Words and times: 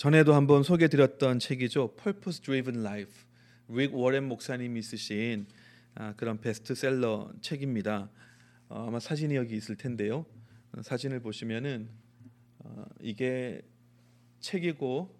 전에도 0.00 0.32
한번 0.32 0.62
소개드렸던 0.62 1.40
책이죠. 1.40 1.94
Purpose 1.94 2.40
Driven 2.40 2.80
Life. 2.80 3.12
릭 3.68 3.94
워렌 3.94 4.24
목사님이 4.24 4.80
쓰신 4.80 5.46
아, 5.94 6.14
그런 6.16 6.40
베스트셀러 6.40 7.30
책입니다. 7.42 8.08
어, 8.70 8.86
아마 8.88 8.98
사진이 8.98 9.36
여기 9.36 9.56
있을 9.56 9.76
텐데요. 9.76 10.24
어, 10.72 10.80
사진을 10.80 11.20
보시면은 11.20 11.90
어, 12.60 12.86
이게 13.02 13.60
책이고, 14.40 15.14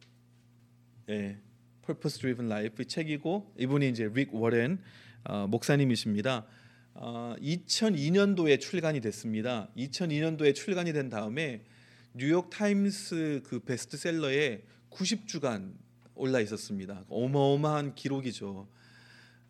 예, 1.10 1.36
Purpose 1.84 2.18
Driven 2.18 2.50
Life 2.50 2.86
책이고 2.86 3.52
이분이 3.58 3.86
이제 3.86 4.10
릭 4.10 4.34
워렌 4.34 4.80
어, 5.24 5.46
목사님이십니다. 5.46 6.46
어, 6.94 7.34
2002년도에 7.38 8.58
출간이 8.58 9.02
됐습니다. 9.02 9.68
2002년도에 9.76 10.54
출간이 10.54 10.94
된 10.94 11.10
다음에 11.10 11.66
뉴욕 12.12 12.50
타임스 12.50 13.42
그 13.44 13.60
베스트셀러에 13.60 14.64
90주간 14.90 15.74
올라 16.16 16.40
있었습니다. 16.40 17.04
어마어마한 17.08 17.94
기록이죠. 17.94 18.66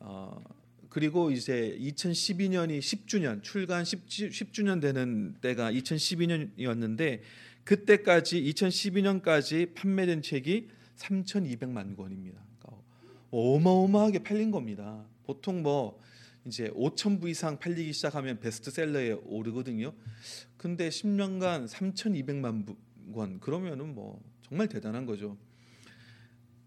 어, 0.00 0.44
그리고 0.90 1.30
이제 1.30 1.74
2012년이 1.80 2.80
10주년 2.80 3.42
출간 3.42 3.84
10, 3.86 4.02
10 4.08 4.52
주년 4.52 4.78
되는 4.78 5.34
때가 5.40 5.72
2012년이었는데 5.72 7.20
그때까지 7.64 8.42
2012년까지 8.42 9.74
판매된 9.74 10.20
책이 10.20 10.68
3,200만 10.96 11.96
권입니다. 11.96 12.42
그러니까 12.58 12.84
어마어마하게 13.30 14.22
팔린 14.22 14.50
겁니다. 14.50 15.06
보통 15.24 15.62
뭐 15.62 15.98
이제 16.44 16.68
5천 16.70 17.22
부 17.22 17.28
이상 17.30 17.58
팔리기 17.58 17.92
시작하면 17.94 18.38
베스트셀러에 18.38 19.12
오르거든요. 19.24 19.94
근데 20.60 20.90
10년간 20.90 21.66
3,200만 21.66 22.76
권 23.14 23.40
그러면은 23.40 23.94
뭐 23.94 24.22
정말 24.42 24.68
대단한 24.68 25.06
거죠. 25.06 25.38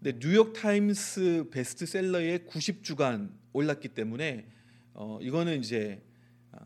근데 0.02 0.18
뉴욕 0.18 0.52
타임스 0.52 1.50
베스트셀러에 1.52 2.38
90주간 2.38 3.30
올랐기 3.52 3.90
때문에 3.90 4.48
어 4.94 5.20
이거는 5.22 5.60
이제 5.60 6.02
아, 6.50 6.58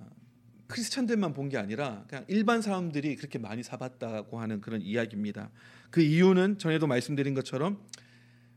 크리스찬들만 0.69 1.35
본 1.35 1.51
게 1.51 1.59
아니라 1.59 2.07
그냥 2.09 2.25
일반 2.29 2.63
사람들이 2.63 3.17
그렇게 3.17 3.39
많이 3.39 3.63
사봤다고 3.63 4.41
하는 4.41 4.63
그런 4.63 4.81
이야기입니다. 4.81 5.51
그 5.91 6.01
이유는 6.01 6.57
전에도 6.57 6.87
말씀드린 6.87 7.35
것처럼 7.35 7.79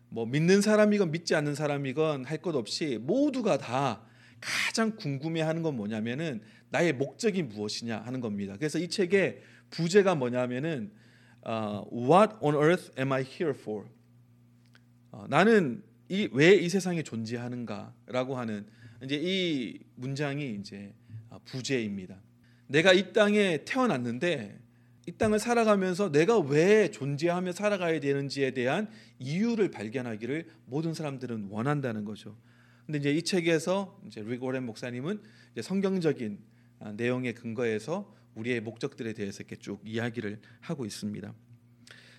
뭐 0.07 0.25
믿는 0.25 0.61
사람이건 0.61 1.11
믿지 1.11 1.35
않는 1.35 1.55
사람이건 1.55 2.23
할 2.23 2.41
것 2.41 2.55
없이 2.55 2.97
모두가 3.01 3.57
다 3.57 4.01
가장 4.41 4.95
궁금해하는 4.95 5.61
건 5.61 5.75
뭐냐면은 5.75 6.41
나의 6.69 6.93
목적이 6.93 7.43
무엇이냐 7.43 7.99
하는 7.99 8.19
겁니다. 8.19 8.55
그래서 8.57 8.79
이 8.79 8.89
책의 8.89 9.41
부제가 9.69 10.15
뭐냐면은 10.15 10.91
uh, 11.47 11.85
What 11.91 12.35
on 12.41 12.55
earth 12.55 12.91
am 12.99 13.11
I 13.11 13.21
here 13.21 13.53
for? 13.57 13.85
어, 15.11 15.25
나는 15.29 15.83
왜이 16.09 16.67
세상에 16.67 17.03
존재하는가라고 17.03 18.37
하는 18.37 18.65
이제 19.03 19.19
이 19.21 19.79
문장이 19.95 20.55
이제 20.55 20.93
어, 21.29 21.39
부제입니다. 21.45 22.17
내가 22.67 22.93
이 22.93 23.13
땅에 23.13 23.63
태어났는데 23.65 24.59
이 25.07 25.11
땅을 25.13 25.39
살아가면서 25.39 26.11
내가 26.11 26.39
왜 26.39 26.91
존재하며 26.91 27.53
살아가야 27.53 27.99
되는지에 27.99 28.51
대한 28.51 28.89
이유를 29.19 29.71
발견하기를 29.71 30.47
모든 30.65 30.93
사람들은 30.93 31.47
원한다는 31.49 32.05
거죠. 32.05 32.37
근데 32.91 33.09
이제 33.09 33.17
이 33.17 33.23
책에서 33.23 34.01
이제 34.05 34.21
리고렌 34.21 34.65
목사님은 34.65 35.21
이제 35.53 35.61
성경적인 35.61 36.39
아, 36.79 36.91
내용에 36.91 37.31
근거해서 37.31 38.13
우리의 38.35 38.59
목적들에 38.59 39.13
대해서 39.13 39.37
이렇게 39.37 39.55
쭉 39.55 39.79
이야기를 39.85 40.41
하고 40.59 40.85
있습니다. 40.85 41.33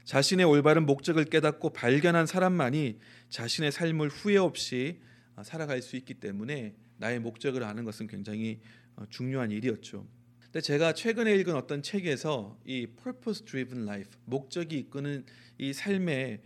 자신의 0.04 0.46
올바른 0.46 0.86
목적을 0.86 1.26
깨닫고 1.26 1.74
발견한 1.74 2.24
사람만이 2.24 3.00
자신의 3.28 3.70
삶을 3.70 4.08
후회 4.08 4.38
없이 4.38 5.02
아, 5.36 5.42
살아갈 5.42 5.82
수 5.82 5.96
있기 5.96 6.14
때문에 6.14 6.74
나의 6.96 7.20
목적을 7.20 7.64
아는 7.64 7.84
것은 7.84 8.06
굉장히 8.06 8.62
어, 8.96 9.04
중요한 9.10 9.50
일이었죠. 9.50 10.08
근데 10.40 10.62
제가 10.62 10.94
최근에 10.94 11.34
읽은 11.34 11.54
어떤 11.54 11.82
책에서 11.82 12.58
이 12.64 12.86
purpose 12.86 13.44
driven 13.44 13.86
life 13.86 14.10
목적이 14.24 14.78
이끄는 14.78 15.26
이 15.58 15.74
삶의 15.74 16.40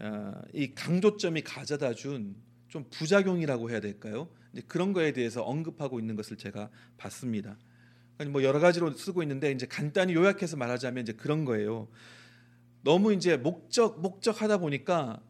아, 0.00 0.42
이 0.52 0.74
강조점이 0.74 1.40
가져다 1.40 1.94
준 1.94 2.36
좀 2.74 2.84
부작용이라고 2.90 3.70
해야 3.70 3.78
될까요? 3.78 4.28
그런 4.66 4.92
거에 4.92 5.12
대해서 5.12 5.44
언급하고 5.44 6.00
있는 6.00 6.16
것을 6.16 6.36
제가 6.36 6.70
봤습니다. 6.96 7.56
뭐 8.30 8.42
여러 8.42 8.58
가지로 8.58 8.90
쓰고 8.90 9.22
있는데 9.22 9.52
이제 9.52 9.64
간단히 9.64 10.12
요약해서 10.14 10.56
말하자면 10.56 11.02
이제 11.02 11.12
그런 11.12 11.44
거예요. 11.44 11.86
너무 12.82 13.12
이제 13.12 13.36
목적 13.36 14.00
목적하다 14.00 14.58
보니까 14.58 15.22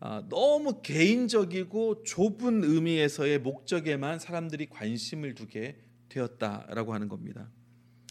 아, 0.00 0.24
너무 0.28 0.82
개인적이고 0.82 2.02
좁은 2.02 2.64
의미에서의 2.64 3.38
목적에만 3.38 4.18
사람들이 4.18 4.66
관심을 4.68 5.36
두게 5.36 5.78
되었다라고 6.08 6.92
하는 6.92 7.06
겁니다. 7.06 7.52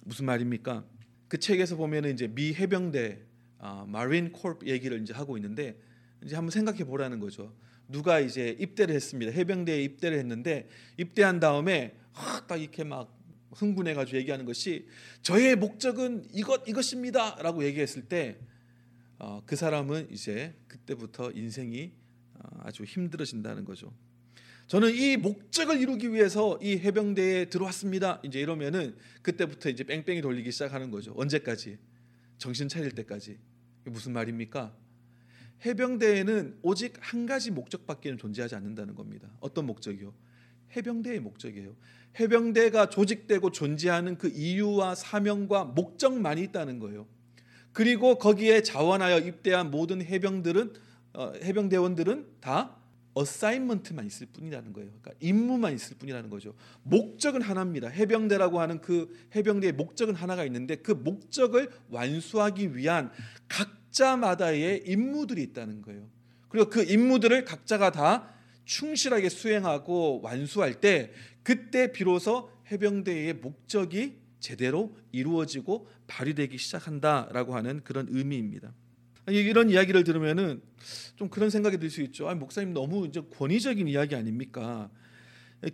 무슨 0.05 0.25
말입니까? 0.25 0.85
그 1.27 1.37
책에서 1.37 1.75
보면은 1.75 2.13
이제 2.13 2.29
미 2.29 2.53
해병대 2.53 3.25
아, 3.57 3.83
마린 3.89 4.31
콜프 4.31 4.67
얘기를 4.67 5.01
이제 5.01 5.13
하고 5.13 5.35
있는데 5.35 5.77
이제 6.23 6.37
한번 6.37 6.51
생각해 6.51 6.85
보라는 6.85 7.19
거죠. 7.19 7.53
누가 7.89 8.19
이제 8.19 8.55
입대를 8.59 8.95
했습니다. 8.95 9.31
해병대에 9.31 9.83
입대를 9.83 10.17
했는데 10.19 10.69
입대한 10.97 11.39
다음에 11.39 11.95
딱 12.47 12.61
이렇게 12.61 12.83
막 12.83 13.17
흥분해가지고 13.51 14.17
얘기하는 14.19 14.45
것이 14.45 14.87
저의 15.21 15.55
목적은 15.55 16.27
이것 16.31 16.67
이것입니다라고 16.67 17.65
얘기했을 17.65 18.03
때그 18.03 18.39
어, 19.17 19.41
그 19.45 19.55
사람은 19.55 20.09
이제 20.11 20.55
그때부터 20.67 21.31
인생이 21.31 21.91
어, 22.35 22.41
아주 22.59 22.83
힘들어진다는 22.83 23.65
거죠. 23.65 23.91
저는 24.67 24.93
이 24.93 25.17
목적을 25.17 25.81
이루기 25.81 26.13
위해서 26.13 26.59
이 26.61 26.77
해병대에 26.77 27.45
들어왔습니다. 27.45 28.21
이제 28.23 28.39
이러면은 28.39 28.95
그때부터 29.23 29.67
이제 29.69 29.83
뺑뺑이 29.83 30.21
돌리기 30.21 30.51
시작하는 30.51 30.91
거죠. 30.91 31.11
언제까지? 31.17 31.79
정신 32.37 32.67
차릴 32.67 32.91
때까지. 32.91 33.39
무슨 33.85 34.13
말입니까? 34.13 34.75
해병대에는 35.65 36.59
오직 36.61 36.93
한 36.99 37.25
가지 37.25 37.51
목적밖에는 37.51 38.17
존재하지 38.17 38.55
않는다는 38.55 38.95
겁니다. 38.95 39.29
어떤 39.39 39.65
목적이요? 39.65 40.13
해병대의 40.75 41.19
목적이에요. 41.19 41.75
해병대가 42.19 42.89
조직되고 42.89 43.51
존재하는 43.51 44.17
그 44.17 44.29
이유와 44.29 44.95
사명과 44.95 45.65
목적만이 45.65 46.41
있다는 46.43 46.79
거예요. 46.79 47.07
그리고 47.71 48.17
거기에 48.17 48.61
자원하여 48.63 49.19
입대한 49.19 49.71
모든 49.71 50.01
해병들은 50.03 50.73
어, 51.13 51.33
해병대원들은 51.43 52.27
다 52.39 52.75
어사인먼트만 53.13 54.05
있을 54.05 54.27
뿐이라는 54.27 54.71
거예요. 54.73 54.89
그러니까 54.89 55.11
임무만 55.19 55.73
있을 55.73 55.97
뿐이라는 55.97 56.29
거죠. 56.29 56.53
목적은 56.83 57.41
하나입니다. 57.41 57.89
해병대라고 57.89 58.59
하는 58.59 58.79
그 58.81 59.13
해병대의 59.35 59.73
목적은 59.73 60.15
하나가 60.15 60.45
있는데 60.45 60.75
그 60.75 60.91
목적을 60.91 61.69
완수하기 61.89 62.75
위한 62.75 63.11
각 63.47 63.78
각자마다의 63.89 64.83
임무들이 64.85 65.41
있다는 65.43 65.81
거예요. 65.81 66.09
그리고 66.47 66.69
그 66.69 66.83
임무들을 66.83 67.45
각자가 67.45 67.91
다 67.91 68.29
충실하게 68.65 69.29
수행하고 69.29 70.21
완수할 70.21 70.79
때 70.79 71.11
그때 71.43 71.91
비로소 71.91 72.51
해병대의 72.71 73.35
목적이 73.35 74.17
제대로 74.39 74.95
이루어지고 75.11 75.87
발휘되기 76.07 76.57
시작한다라고 76.57 77.55
하는 77.55 77.81
그런 77.83 78.07
의미입니다. 78.09 78.73
이런 79.27 79.69
이야기를 79.69 80.03
들으면은 80.03 80.61
좀 81.15 81.29
그런 81.29 81.49
생각이 81.49 81.77
들 81.77 81.89
수 81.89 82.01
있죠. 82.01 82.29
아, 82.29 82.35
목사님 82.35 82.73
너무 82.73 83.05
이제 83.05 83.21
권위적인 83.37 83.87
이야기 83.87 84.15
아닙니까? 84.15 84.89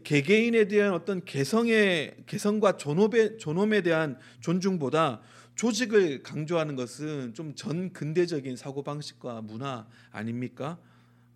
개개인에 0.03 0.67
대한 0.67 0.93
어떤 0.93 1.23
개성의 1.23 2.15
개성과 2.25 2.77
존엄에 2.77 3.37
존엄에 3.37 3.81
대한 3.81 4.17
존중보다 4.41 5.21
조직을 5.55 6.21
강조하는 6.23 6.75
것은 6.75 7.33
좀 7.33 7.55
전 7.55 7.93
근대적인 7.93 8.57
사고 8.57 8.83
방식과 8.83 9.41
문화 9.41 9.87
아닙니까? 10.11 10.77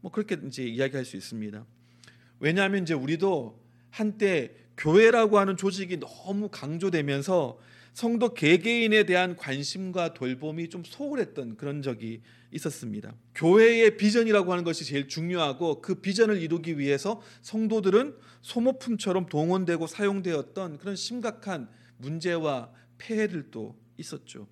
뭐 0.02 0.12
그렇게 0.12 0.38
이제 0.46 0.64
이야기할 0.66 1.06
수 1.06 1.16
있습니다. 1.18 1.66
왜냐하면 2.40 2.84
이제 2.84 2.94
우리도 2.94 3.60
한때 3.90 4.54
교회라고 4.78 5.40
하는 5.40 5.58
조직이 5.58 6.00
너무 6.00 6.50
강조되면서 6.50 7.60
성도 7.94 8.34
개개인에 8.34 9.04
대한 9.04 9.36
관심과 9.36 10.14
돌봄이 10.14 10.70
좀 10.70 10.84
소홀했던 10.86 11.58
그런 11.58 11.82
적이 11.82 12.22
있었습니다. 12.52 13.14
교회의 13.36 13.98
비전이라고 13.98 14.52
하는 14.52 14.64
것이 14.64 14.86
제일 14.86 15.08
중요하고 15.08 15.82
그 15.82 15.96
비전을 15.96 16.42
이루기 16.42 16.78
위해서 16.78 17.22
성도들은 17.42 18.16
소모품처럼 18.42 19.26
동원되고 19.26 19.88
사용되었던 19.88 20.78
그런 20.78 20.96
심각한 20.96 21.68
문제와 21.98 22.72
폐해들도 22.98 23.76
있었죠. 24.00 24.48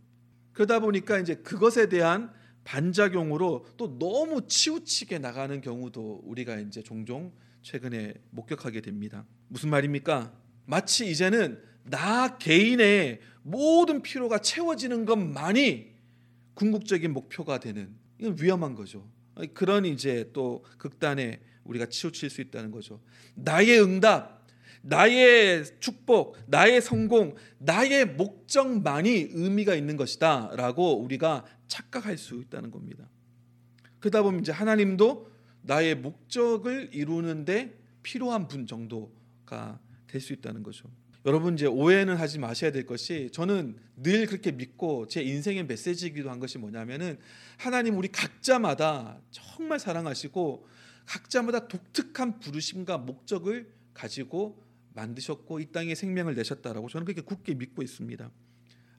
그러다 0.54 0.80
보니까 0.80 1.20
이제 1.20 1.36
그것에 1.36 1.90
대한 1.90 2.32
반작용으로 2.64 3.66
또 3.78 3.98
너무 3.98 4.48
치우치게 4.48 5.20
나가는 5.20 5.62
경우도 5.62 6.22
우리가 6.26 6.60
이제 6.60 6.84
종종 6.84 7.32
최근에 7.62 8.16
목격하게 8.32 8.82
됩니다. 8.82 9.26
무슨 9.48 9.70
말입니까? 9.70 10.34
마치 10.66 11.10
이제는 11.10 11.62
나 11.84 12.38
개인의 12.38 13.22
모든 13.44 14.02
필요가 14.02 14.40
채워지는 14.40 15.06
것만이 15.06 15.96
궁극적인 16.56 17.14
목표가 17.14 17.60
되는 17.60 17.96
이건 18.20 18.36
위험한 18.40 18.76
거죠. 18.76 19.10
그런 19.54 19.86
이제 19.86 20.30
또 20.34 20.66
극단에 20.78 21.40
우리가 21.64 21.86
치우칠 21.86 22.30
수 22.30 22.42
있다는 22.42 22.72
거죠. 22.72 23.00
나의 23.36 23.82
응답, 23.82 24.37
나의 24.88 25.66
축복, 25.80 26.38
나의 26.48 26.82
성공, 26.82 27.36
나의 27.58 28.06
목적만이 28.06 29.30
의미가 29.34 29.76
있는 29.76 29.98
것이다 29.98 30.52
라고 30.56 31.02
우리가 31.02 31.46
착각할 31.68 32.18
수 32.18 32.36
있다는 32.36 32.72
겁니다. 32.72 33.10
그러다 34.00 34.24
보면 34.24 34.42
이제 34.42 34.52
하나님도 34.52 35.30
나의 35.64 35.96
목적을 35.96 36.90
이루는데 36.94 37.78
필요한 38.02 38.48
분 38.48 38.66
정도가 38.66 39.80
될 40.08 40.22
수 40.22 40.32
있다는 40.34 40.64
거죠. 40.64 40.90
여러분 41.26 41.56
이제 41.56 41.66
오해는 41.66 42.16
하지 42.16 42.40
마셔야 42.40 42.72
될 42.72 42.86
것이 42.86 43.30
저는 43.34 43.78
늘 43.98 44.26
그렇게 44.26 44.54
믿고 44.54 45.08
제 45.08 45.22
인생의 45.22 45.66
메시지이기도 45.66 46.32
한 46.32 46.40
것이 46.40 46.58
뭐냐면은 46.58 47.20
하나님 47.58 47.98
우리 47.98 48.08
각자마다 48.08 49.20
정말 49.32 49.80
사랑하시고 49.80 50.66
각자마다 51.06 51.68
독특한 51.68 52.40
부르심과 52.40 53.00
목적을 53.00 53.70
가지고 53.94 54.64
만드셨고 54.98 55.60
이 55.60 55.72
땅에 55.72 55.94
생명을 55.94 56.34
내셨다라고 56.34 56.90
저는 56.90 57.06
그렇게 57.06 57.22
굳게 57.22 57.54
믿고 57.54 57.84
있습니다. 57.84 58.32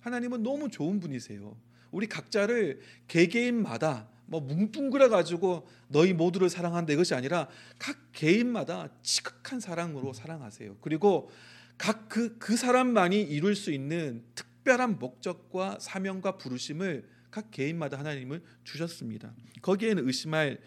하나님은 0.01 0.43
너무 0.45 0.71
좋은 0.71 1.01
분이세요. 1.01 1.57
우리 1.91 2.07
각자를 2.07 2.81
개개인마다 3.09 4.09
뭐 4.27 4.41
뭉뚱그려 4.41 5.09
가지고 5.09 5.67
너희 5.89 6.13
모두를 6.13 6.51
사랑한다 6.51 6.93
이것이 6.93 7.15
아니라 7.15 7.49
각 7.79 7.97
개인마다 8.13 8.89
지극한 9.03 9.59
사랑으로 9.59 10.13
사랑하세요. 10.13 10.77
그리고 10.81 11.31
각 11.77 12.09
그그 12.09 12.39
그 12.39 12.57
사람만이 12.57 13.21
이룰 13.23 13.57
수 13.57 13.73
있는 13.73 14.25
특별한 14.35 14.99
목적과 14.99 15.79
사명과 15.81 16.37
부르심을 16.37 17.09
각 17.31 17.51
개인마다 17.51 17.99
하나님을 17.99 18.43
주셨습니다. 18.65 19.35
거기에는 19.63 20.07
의심할 20.07 20.59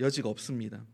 여지가 0.00 0.28
없습니다. 0.28 0.84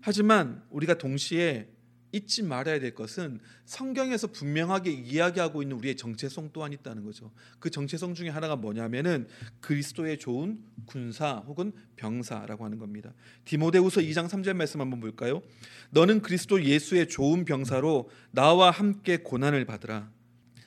하지만 0.00 0.64
우리가 0.70 0.98
동시에 0.98 1.68
잊지 2.12 2.42
말아야 2.42 2.80
될 2.80 2.94
것은 2.94 3.40
성경에서 3.64 4.28
분명하게 4.28 4.90
이야기하고 4.90 5.62
있는 5.62 5.76
우리의 5.76 5.96
정체성 5.96 6.50
또한 6.52 6.72
있다는 6.72 7.04
거죠. 7.04 7.30
그 7.58 7.70
정체성 7.70 8.14
중에 8.14 8.28
하나가 8.28 8.56
뭐냐면은 8.56 9.28
그리스도의 9.60 10.18
좋은 10.18 10.62
군사 10.86 11.36
혹은 11.46 11.72
병사라고 11.96 12.64
하는 12.64 12.78
겁니다. 12.78 13.14
디모데후서 13.44 14.00
2장 14.00 14.28
3절 14.28 14.54
말씀 14.54 14.80
한번 14.80 15.00
볼까요? 15.00 15.42
너는 15.90 16.20
그리스도 16.22 16.64
예수의 16.64 17.08
좋은 17.08 17.44
병사로 17.44 18.10
나와 18.32 18.70
함께 18.70 19.18
고난을 19.18 19.64
받으라. 19.64 20.10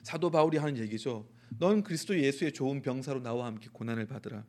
사도 0.03 0.31
바울이 0.31 0.57
하는 0.57 0.77
얘기죠. 0.77 1.27
넌 1.59 1.83
그리스도 1.83 2.19
예수의 2.19 2.53
좋은 2.53 2.81
병사로 2.81 3.21
나와 3.21 3.45
함께 3.47 3.69
고난을 3.71 4.05
받으라. 4.07 4.43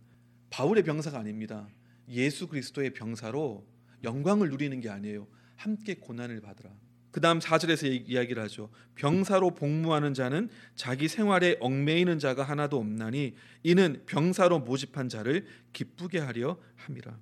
바울의 0.50 0.84
병사가 0.84 1.18
아닙니다. 1.18 1.68
예수 2.08 2.46
그리스도의 2.46 2.94
병사로 2.94 3.66
영광을 4.04 4.50
누리는 4.50 4.80
게 4.80 4.88
아니에요. 4.88 5.26
함께 5.56 5.94
고난을 5.94 6.40
받으라. 6.40 6.70
그 7.14 7.20
다음 7.20 7.38
4절에서 7.38 8.10
이야기를 8.10 8.42
하죠. 8.42 8.70
병사로 8.96 9.52
복무하는 9.54 10.14
자는 10.14 10.48
자기 10.74 11.06
생활에 11.06 11.56
얽매이는 11.60 12.18
자가 12.18 12.42
하나도 12.42 12.76
없나니 12.76 13.36
이는 13.62 14.02
병사로 14.06 14.58
모집한 14.58 15.08
자를 15.08 15.46
기쁘게 15.72 16.18
하려 16.18 16.58
함이라. 16.74 17.16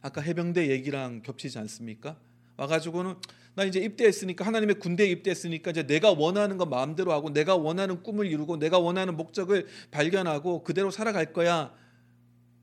아까 0.00 0.20
해병대 0.20 0.70
얘기랑 0.70 1.22
겹치지 1.22 1.58
않습니까? 1.58 2.16
와가지고는 2.56 3.16
나 3.56 3.64
이제 3.64 3.80
입대했으니까 3.80 4.46
하나님의 4.46 4.78
군대에 4.78 5.08
입대했으니까 5.08 5.72
이제 5.72 5.88
내가 5.88 6.12
원하는 6.12 6.56
거 6.56 6.64
마음대로 6.64 7.10
하고 7.10 7.32
내가 7.32 7.56
원하는 7.56 8.04
꿈을 8.04 8.26
이루고 8.26 8.58
내가 8.58 8.78
원하는 8.78 9.16
목적을 9.16 9.66
발견하고 9.90 10.62
그대로 10.62 10.92
살아갈 10.92 11.32
거야. 11.32 11.74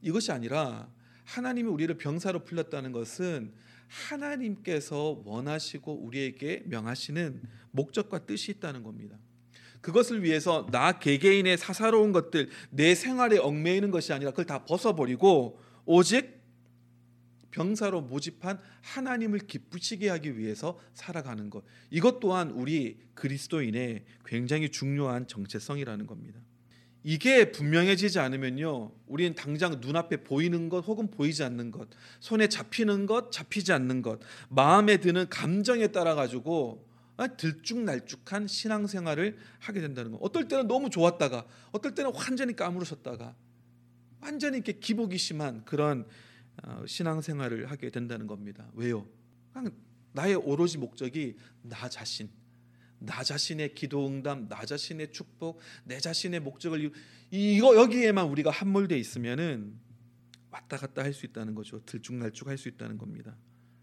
이것이 0.02 0.32
아니라 0.32 0.88
하나님이 1.26 1.68
우리를 1.68 1.98
병사로 1.98 2.46
불렀다는 2.46 2.94
것은 2.94 3.52
하나님께서 3.90 5.22
원하시고 5.26 5.94
우리에게 6.06 6.64
명하시는 6.66 7.42
목적과 7.72 8.26
뜻이 8.26 8.52
있다는 8.52 8.84
겁니다. 8.84 9.18
그것을 9.82 10.24
위해서 10.24 10.68
나 10.72 11.00
개개인의 11.00 11.58
사사로운 11.58 12.12
것들, 12.12 12.50
내 12.70 12.96
생활에 12.96 13.38
얽매이는 13.38 13.92
것이 13.92 14.14
아니라 14.14 14.32
그걸 14.32 14.46
다 14.46 14.66
벗어버리고 14.66 15.60
오직 15.86 16.40
병사로 17.52 18.02
모집한 18.02 18.60
하나님을 18.82 19.40
기쁘시게 19.40 20.10
하기 20.10 20.38
위해서 20.38 20.80
살아가는 20.94 21.50
것. 21.50 21.64
이것 21.90 22.20
또한 22.20 22.52
우리 22.52 23.00
그리스도인의 23.16 24.06
굉장히 24.26 24.70
중요한 24.70 25.28
정체성이라는 25.28 26.06
겁니다. 26.06 26.40
이게 27.04 27.52
분명해지지 27.52 28.20
않으면요, 28.20 28.92
우리는 29.08 29.34
당장 29.34 29.80
눈앞에 29.80 30.18
보이는 30.24 30.68
것 30.70 30.86
혹은 30.86 31.10
보이지 31.10 31.44
않는 31.44 31.72
것, 31.72 31.88
손에 32.20 32.48
잡히는 32.48 33.06
것, 33.06 33.32
잡히지 33.32 33.72
않는 33.72 34.02
것, 34.02 34.20
마음에 34.50 34.98
드는 34.98 35.30
감정에 35.30 35.88
따라 35.88 36.16
가지고 36.16 36.88
아, 37.16 37.28
들쭉날쭉한 37.28 38.48
신앙생활을 38.48 39.38
하게 39.60 39.82
된다는 39.82 40.12
것. 40.12 40.20
어떨 40.22 40.48
때는 40.48 40.68
너무 40.68 40.90
좋았다가, 40.90 41.46
어떨 41.72 41.94
때는 41.94 42.12
완전히 42.16 42.56
까무러졌다가, 42.56 43.36
완전히 44.22 44.58
이렇게 44.58 44.74
기복이 44.74 45.18
심한 45.18 45.66
그런 45.66 46.06
어, 46.64 46.84
신앙생활을 46.86 47.70
하게 47.72 47.90
된다는 47.90 48.28
겁니다. 48.28 48.70
왜요? 48.74 49.06
나의 50.14 50.36
오로지 50.36 50.78
목적이 50.78 51.38
나 51.62 51.88
자신, 51.90 52.30
나 53.00 53.24
자신의 53.24 53.76
기도 53.76 54.06
응답, 54.08 54.48
나 54.50 54.66
자신의 54.66 55.12
축복, 55.12 55.60
내 55.86 56.00
자신의 56.00 56.42
목적을 56.42 56.92
이거 57.32 57.76
여기에만 57.76 58.28
우리가 58.28 58.52
함몰돼 58.52 58.98
있으면은 58.98 59.74
왔다 60.52 60.78
갔다 60.78 61.04
할 61.04 61.14
수 61.14 61.26
있다는 61.26 61.56
거죠. 61.56 61.84
들쭉날쭉 61.86 62.48
할 62.48 62.58
수 62.58 62.70
있다는 62.70 62.98
겁니다. 62.98 63.36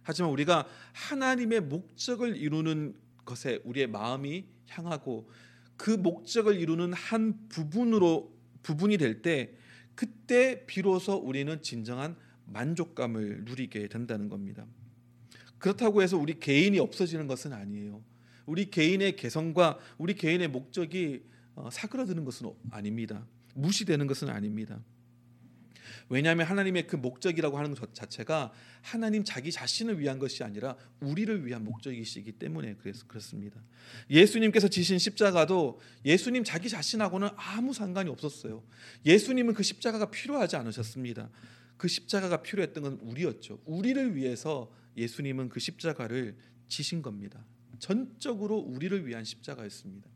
하지만 0.03 0.31
우리가 0.31 0.67
하나님의 0.93 1.63
목적을 1.63 2.37
이루는 2.37 2.95
것에 3.25 3.61
우리의 3.65 3.87
마음이 3.89 4.47
향하고 4.69 5.29
그 5.77 5.91
목적을 5.91 6.59
이루는 6.61 6.93
한 6.93 7.49
부분으로 7.49 8.35
부분이 8.62 8.99
될 8.99 9.23
때 9.23 9.55
그때 9.95 10.67
비로소 10.67 11.15
우리는 11.15 11.62
진정한 11.62 12.17
만족감을 12.45 13.45
누리게 13.45 13.89
된다는 13.89 14.29
겁니다. 14.29 14.67
그렇다고 15.59 16.03
해서 16.03 16.19
우리 16.19 16.39
개인이 16.39 16.79
없어지는 16.79 17.27
것은 17.27 17.53
아니에요. 17.53 18.03
우리 18.47 18.71
개인의 18.71 19.17
개성과 19.17 19.79
우리 19.99 20.15
개인의 20.15 20.49
목적이 20.49 21.25
어, 21.55 21.69
사그라드는 21.71 22.25
것은 22.25 22.51
아닙니다. 22.71 23.27
무시되는 23.55 24.07
것은 24.07 24.29
아닙니다. 24.29 24.81
왜냐하면 26.09 26.47
하나님의 26.47 26.87
그 26.87 26.97
목적이라고 26.97 27.59
하는 27.59 27.75
것 27.75 27.93
자체가 27.95 28.53
하나님 28.81 29.25
자기 29.25 29.50
자신을 29.50 29.99
위한 29.99 30.19
것이 30.19 30.45
아니라 30.45 30.76
우리를 31.00 31.45
위한 31.45 31.65
목적이시기 31.65 32.33
때문에 32.33 32.76
그래서 32.81 33.05
그렇습니다. 33.07 33.61
예수님께서 34.09 34.69
지신 34.69 34.99
십자가도 34.99 35.81
예수님 36.05 36.45
자기 36.45 36.69
자신하고는 36.69 37.29
아무 37.37 37.73
상관이 37.73 38.09
없었어요. 38.11 38.62
예수님은 39.05 39.55
그 39.55 39.62
십자가가 39.62 40.11
필요하지 40.11 40.57
않으셨습니다. 40.57 41.29
그 41.76 41.88
십자가가 41.88 42.43
필요했던 42.43 42.83
건 42.83 42.99
우리였죠. 43.03 43.61
우리를 43.65 44.15
위해서 44.15 44.71
예수님은 44.97 45.49
그 45.49 45.61
십자가를 45.61 46.37
지신 46.69 47.03
겁니다. 47.03 47.45
전적으로 47.78 48.56
우리를 48.56 49.06
위한 49.06 49.25
십자가였습니다. 49.25 50.09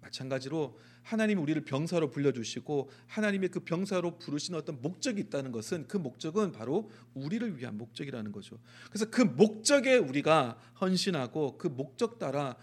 마찬가지로 0.00 0.78
하나님이 1.02 1.40
우리를 1.40 1.64
병사로 1.64 2.10
불러주시고 2.10 2.90
하나님의 3.06 3.50
그 3.50 3.60
병사로 3.60 4.18
부르신 4.18 4.54
어떤 4.54 4.80
목적이 4.80 5.22
있다는 5.22 5.52
것은 5.52 5.86
그 5.88 5.96
목적은 5.96 6.52
바로 6.52 6.90
우리를 7.14 7.58
위한 7.58 7.76
목적이라는 7.76 8.32
거죠. 8.32 8.58
그래서 8.88 9.10
그 9.10 9.22
목적에 9.22 9.96
우리가 9.96 10.58
헌신하고 10.80 11.58
그 11.58 11.68
목적 11.68 12.18
따라 12.18 12.56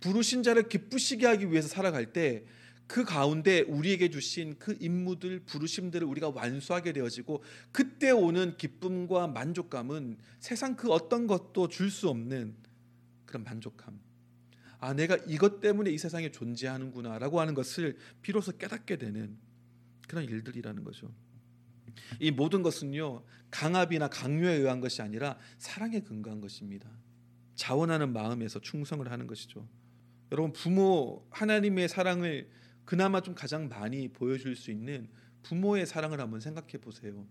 부르신 0.00 0.42
자를 0.42 0.68
기쁘시게 0.68 1.26
하기 1.26 1.50
위해서 1.50 1.68
살아갈 1.68 2.12
때 2.12 2.44
그 2.92 3.04
가운데 3.04 3.62
우리에게 3.62 4.10
주신 4.10 4.58
그 4.58 4.76
임무들 4.78 5.40
부르심들을 5.46 6.06
우리가 6.06 6.28
완수하게 6.28 6.92
되어지고 6.92 7.42
그때 7.70 8.10
오는 8.10 8.54
기쁨과 8.58 9.28
만족감은 9.28 10.18
세상 10.40 10.76
그 10.76 10.90
어떤 10.90 11.26
것도 11.26 11.68
줄 11.68 11.90
수 11.90 12.10
없는 12.10 12.54
그런 13.32 13.44
만족함. 13.44 13.98
아, 14.78 14.92
내가 14.92 15.16
이것 15.26 15.60
때문에 15.60 15.90
이 15.90 15.96
세상에 15.96 16.30
존재하는구나라고 16.30 17.40
하는 17.40 17.54
것을 17.54 17.96
비로소 18.20 18.52
깨닫게 18.58 18.96
되는 18.96 19.38
그런 20.06 20.24
일들이라는 20.24 20.84
거죠. 20.84 21.12
이 22.20 22.30
모든 22.30 22.62
것은요 22.62 23.24
강압이나 23.50 24.08
강요에 24.08 24.54
의한 24.54 24.80
것이 24.80 25.02
아니라 25.02 25.38
사랑에 25.58 26.00
근거한 26.00 26.40
것입니다. 26.40 26.90
자원하는 27.54 28.12
마음에서 28.12 28.60
충성을 28.60 29.10
하는 29.10 29.26
것이죠. 29.26 29.66
여러분 30.30 30.52
부모 30.52 31.26
하나님의 31.30 31.88
사랑을 31.88 32.50
그나마 32.84 33.20
좀 33.20 33.34
가장 33.34 33.68
많이 33.68 34.08
보여줄 34.08 34.56
수 34.56 34.70
있는 34.70 35.08
부모의 35.42 35.86
사랑을 35.86 36.20
한번 36.20 36.40
생각해 36.40 36.78
보세요. 36.80 37.26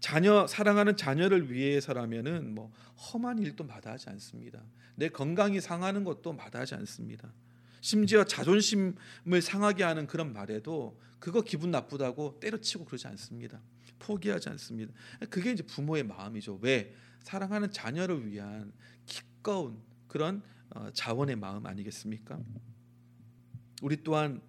자녀 0.00 0.46
사랑하는 0.46 0.96
자녀를 0.96 1.50
위해서라면은 1.50 2.54
뭐 2.54 2.72
험한 2.96 3.38
일도 3.38 3.64
마다하지 3.64 4.10
않습니다. 4.10 4.62
내 4.96 5.08
건강이 5.08 5.60
상하는 5.60 6.04
것도 6.04 6.32
마다하지 6.32 6.74
않습니다. 6.76 7.32
심지어 7.80 8.24
자존심을 8.24 9.42
상하게 9.42 9.82
하는 9.84 10.06
그런 10.06 10.32
말에도 10.32 10.98
그거 11.18 11.42
기분 11.42 11.70
나쁘다고 11.70 12.38
때려치고 12.40 12.84
그러지 12.84 13.06
않습니다. 13.08 13.60
포기하지 13.98 14.48
않습니다. 14.50 14.92
그게 15.30 15.52
이제 15.52 15.62
부모의 15.62 16.04
마음이죠. 16.04 16.58
왜 16.62 16.94
사랑하는 17.20 17.70
자녀를 17.70 18.30
위한 18.30 18.72
기꺼운 19.06 19.82
그런 20.06 20.42
어, 20.70 20.90
자원의 20.92 21.36
마음 21.36 21.66
아니겠습니까? 21.66 22.38
우리 23.82 24.02
또한 24.02 24.40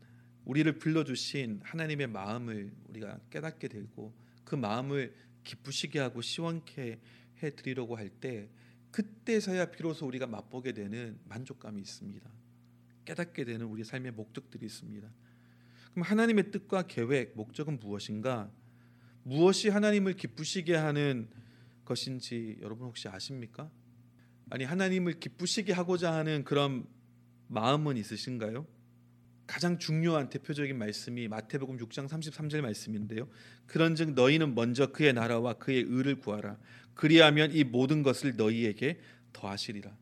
우리를 0.46 0.78
불러주신 0.78 1.62
하나님의 1.64 2.08
마음을 2.08 2.72
우리가 2.88 3.20
깨닫게 3.30 3.68
되고 3.68 4.14
그 4.44 4.56
마음을 4.56 5.14
기쁘시게 5.46 6.00
하고 6.00 6.22
시원케 6.22 7.00
해 7.44 7.50
드리려고 7.52 7.96
할 7.96 8.10
때 8.10 8.50
그때서야 8.92 9.72
비로소 9.72 10.06
우리가 10.08 10.26
맛보게 10.26 10.72
되는 10.72 11.20
만족감이 11.26 11.82
있습니다. 11.82 12.30
깨닫게 13.04 13.44
되는 13.44 13.66
우리 13.66 13.84
삶의 13.84 14.14
목적들이 14.14 14.66
있습니다. 14.66 15.12
그럼 15.92 16.04
하나님의 16.04 16.52
뜻과 16.52 16.84
계획, 16.84 17.36
목적은 17.36 17.78
무엇인가? 17.80 18.50
무엇이 19.24 19.68
하나님을 19.68 20.14
기쁘시게 20.14 20.76
하는 20.76 21.28
것인지 21.84 22.58
여러분 22.62 22.88
혹시 22.88 23.10
아십니까? 23.10 23.70
아니 24.50 24.64
하나님을 24.64 25.20
기쁘시게 25.20 25.74
하고자 25.74 26.14
하는 26.14 26.46
그런 26.46 26.88
마음은 27.48 27.98
있으신가요? 27.98 28.66
가장 29.48 29.78
중요한 29.78 30.30
대표적인 30.30 30.78
말씀이 30.78 31.28
마태복음 31.28 31.78
6장 31.78 32.08
33절 32.08 32.62
말씀인데요. 32.62 33.28
그런즉 33.68 34.14
너희는 34.14 34.56
먼저 34.56 34.92
그의 34.92 35.14
나라와 35.14 35.54
그의 35.54 35.86
의를 35.88 36.16
구하라. 36.20 36.58
그리하면 36.96 37.52
이 37.52 37.64
모든 37.64 38.04
것을 38.04 38.36
너희에게 38.36 39.00
더하시리라. 39.34 39.96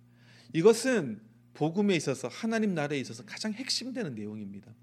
이것은 0.54 1.20
복음에 1.54 1.96
있어서 1.96 2.28
하나님 2.28 2.74
나라에 2.74 3.00
있어서 3.00 3.24
가장 3.26 3.54
핵심되는 3.54 4.16
내용입니다. 4.16 4.74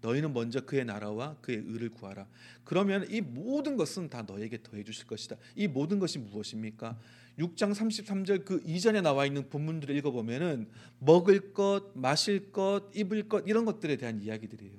너희는 0.00 0.32
먼저 0.32 0.60
그의 0.60 0.84
나라와 0.84 1.36
그의 1.40 1.62
의를 1.66 1.90
구하라. 1.90 2.28
그러면 2.64 3.06
이 3.10 3.20
모든 3.20 3.76
것은 3.76 4.08
다 4.10 4.22
너에게 4.22 4.62
더해 4.62 4.84
주실 4.84 5.06
것이다. 5.06 5.36
이 5.54 5.66
모든 5.66 5.98
것이 5.98 6.18
무엇입니까? 6.18 6.98
6장 7.38 7.74
33절 7.74 8.44
그 8.44 8.62
이전에 8.64 9.00
나와 9.02 9.26
있는 9.26 9.48
본문들을 9.48 9.94
읽어 9.96 10.10
보면은 10.10 10.68
먹을 10.98 11.52
것, 11.52 11.92
마실 11.94 12.50
것, 12.50 12.90
입을 12.94 13.28
것 13.28 13.44
이런 13.46 13.64
것들에 13.64 13.96
대한 13.96 14.22
이야기들이에요. 14.22 14.74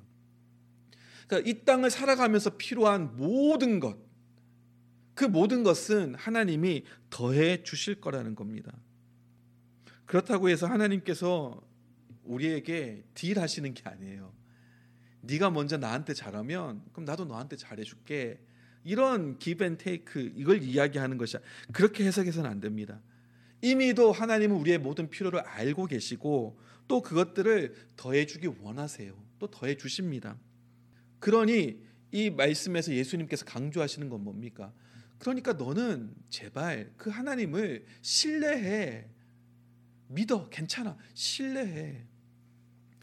그러니까 1.27 1.49
이 1.49 1.65
땅을 1.65 1.91
살아가면서 1.91 2.57
필요한 2.57 3.15
모든 3.15 3.79
것, 3.79 3.97
그 5.13 5.25
모든 5.25 5.63
것은 5.63 6.15
하나님이 6.15 6.83
더해 7.09 7.63
주실 7.63 8.01
거라는 8.01 8.35
겁니다. 8.35 8.71
그렇다고 10.05 10.49
해서 10.49 10.67
하나님께서 10.67 11.61
우리에게 12.23 13.03
딜하시는 13.13 13.73
게 13.73 13.83
아니에요. 13.85 14.33
네가 15.21 15.49
먼저 15.49 15.77
나한테 15.77 16.13
잘하면 16.13 16.83
그럼 16.91 17.05
나도 17.05 17.25
너한테 17.25 17.55
잘해줄게. 17.55 18.39
이런 18.83 19.37
기브 19.37 19.77
테이크 19.77 20.31
이걸 20.35 20.63
이야기하는 20.63 21.17
것이 21.17 21.37
그렇게 21.73 22.05
해석해서는 22.05 22.49
안 22.49 22.59
됩니다. 22.59 23.01
이미도 23.61 24.11
하나님은 24.11 24.55
우리의 24.57 24.77
모든 24.77 25.09
필요를 25.09 25.39
알고 25.41 25.87
계시고 25.87 26.59
또 26.87 27.01
그것들을 27.01 27.75
더해주기 27.95 28.47
원하세요. 28.61 29.13
또 29.39 29.47
더해 29.47 29.75
주십니다. 29.75 30.37
그러니 31.19 31.81
이 32.11 32.29
말씀에서 32.29 32.93
예수님께서 32.93 33.45
강조하시는 33.45 34.09
건 34.09 34.23
뭡니까? 34.23 34.73
그러니까 35.19 35.53
너는 35.53 36.13
제발 36.29 36.93
그 36.97 37.09
하나님을 37.09 37.85
신뢰해. 38.01 39.07
믿어. 40.09 40.49
괜찮아. 40.49 40.97
신뢰해. 41.13 42.05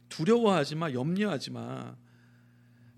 두려워하지 0.08 0.76
마. 0.76 0.92
염려하지 0.92 1.50
마. 1.50 1.96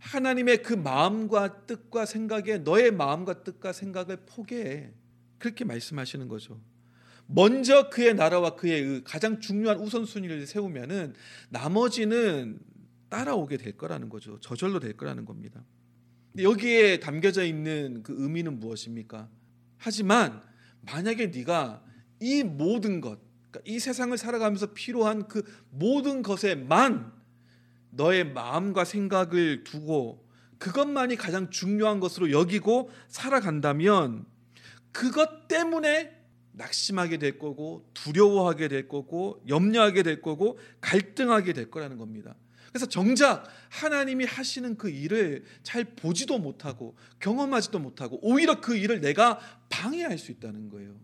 하나님의 0.06 0.62
그 0.62 0.72
마음과 0.72 1.66
뜻과 1.66 2.06
생각에 2.06 2.58
너의 2.58 2.92
마음과 2.92 3.42
뜻과 3.42 3.72
생각을 3.72 4.18
포기해. 4.24 4.92
그렇게 5.38 5.64
말씀하시는 5.64 6.28
거죠. 6.28 6.60
먼저 7.26 7.90
그의 7.90 8.14
나라와 8.14 8.54
그의 8.54 9.02
가장 9.02 9.40
중요한 9.40 9.78
우선순위를 9.80 10.46
세우면은 10.46 11.14
나머지는 11.48 12.60
따라오게 13.08 13.56
될 13.56 13.76
거라는 13.76 14.08
거죠. 14.08 14.38
저절로 14.40 14.78
될 14.78 14.96
거라는 14.96 15.24
겁니다. 15.24 15.64
여기에 16.38 17.00
담겨져 17.00 17.44
있는 17.44 18.02
그 18.04 18.14
의미는 18.16 18.60
무엇입니까? 18.60 19.28
하지만 19.76 20.40
만약에 20.82 21.28
네가 21.28 21.82
이 22.20 22.44
모든 22.44 23.00
것, 23.00 23.18
그러니까 23.50 23.60
이 23.64 23.80
세상을 23.80 24.16
살아가면서 24.16 24.72
필요한 24.72 25.26
그 25.26 25.42
모든 25.70 26.22
것에만 26.22 27.15
너의 27.96 28.32
마음과 28.32 28.84
생각을 28.84 29.64
두고 29.64 30.26
그것만이 30.58 31.16
가장 31.16 31.50
중요한 31.50 32.00
것으로 32.00 32.30
여기고 32.30 32.90
살아간다면 33.08 34.24
그것 34.92 35.48
때문에 35.48 36.16
낙심하게 36.52 37.18
될 37.18 37.38
거고 37.38 37.86
두려워하게 37.92 38.68
될 38.68 38.88
거고 38.88 39.42
염려하게 39.46 40.02
될 40.02 40.22
거고 40.22 40.58
갈등하게 40.80 41.52
될 41.52 41.70
거라는 41.70 41.98
겁니다. 41.98 42.34
그래서 42.70 42.86
정작 42.86 43.44
하나님이 43.70 44.24
하시는 44.24 44.76
그 44.76 44.88
일을 44.88 45.44
잘 45.62 45.84
보지도 45.84 46.38
못하고 46.38 46.96
경험하지도 47.20 47.78
못하고 47.78 48.18
오히려 48.22 48.60
그 48.60 48.76
일을 48.76 49.00
내가 49.00 49.38
방해할 49.68 50.18
수 50.18 50.32
있다는 50.32 50.70
거예요. 50.70 50.94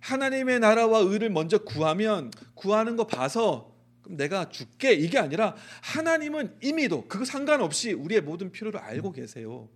하나님의 0.00 0.60
나라와 0.60 0.98
의를 1.00 1.30
먼저 1.30 1.58
구하면 1.58 2.30
구하는 2.54 2.96
거 2.96 3.06
봐서 3.06 3.73
그럼 4.04 4.18
내가 4.18 4.50
줄게 4.50 4.92
이게 4.92 5.18
아니라 5.18 5.56
하나님은 5.82 6.58
이미도 6.62 7.08
그거 7.08 7.24
상관없이 7.24 7.92
우리의 7.92 8.20
모든 8.20 8.52
필요를 8.52 8.78
알고 8.78 9.12
계세요. 9.12 9.68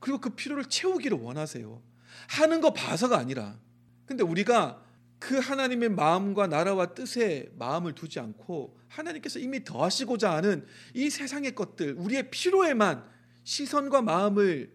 그리고 0.00 0.20
그 0.20 0.30
필요를 0.30 0.64
채우기를 0.64 1.18
원하세요. 1.18 1.82
하는 2.28 2.60
거 2.60 2.72
봐서가 2.72 3.16
아니라. 3.16 3.58
근데 4.04 4.24
우리가 4.24 4.82
그 5.18 5.38
하나님의 5.38 5.90
마음과 5.90 6.48
나라와 6.48 6.94
뜻에 6.94 7.50
마음을 7.56 7.94
두지 7.94 8.18
않고 8.20 8.76
하나님께서 8.88 9.38
이미 9.38 9.64
더하시고자 9.64 10.34
하는 10.34 10.66
이 10.92 11.08
세상의 11.08 11.54
것들, 11.54 11.94
우리의 11.96 12.30
필요에만 12.30 13.04
시선과 13.44 14.02
마음을 14.02 14.74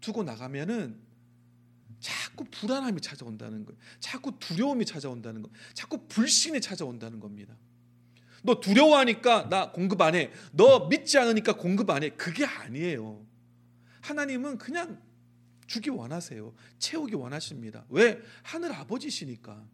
두고 0.00 0.22
나가면은 0.22 1.00
자꾸 1.98 2.44
불안함이 2.44 3.00
찾아온다는 3.00 3.64
거예요. 3.64 3.78
자꾸 4.00 4.38
두려움이 4.38 4.84
찾아온다는 4.84 5.42
거. 5.42 5.50
자꾸 5.74 6.06
불신이 6.08 6.60
찾아온다는 6.60 7.20
겁니다. 7.20 7.56
너 8.42 8.60
두려워하니까 8.60 9.48
나 9.48 9.70
공급 9.72 10.00
안 10.02 10.14
해. 10.14 10.30
너 10.52 10.88
믿지 10.88 11.18
않으니까 11.18 11.56
공급 11.56 11.90
안 11.90 12.02
해. 12.02 12.10
그게 12.10 12.44
아니에요. 12.44 13.24
하나님은 14.00 14.58
그냥 14.58 15.00
주기 15.66 15.90
원하세요. 15.90 16.52
채우기 16.78 17.14
원하십니다. 17.14 17.84
왜? 17.88 18.20
하늘 18.42 18.72
아버지시니까. 18.72 19.64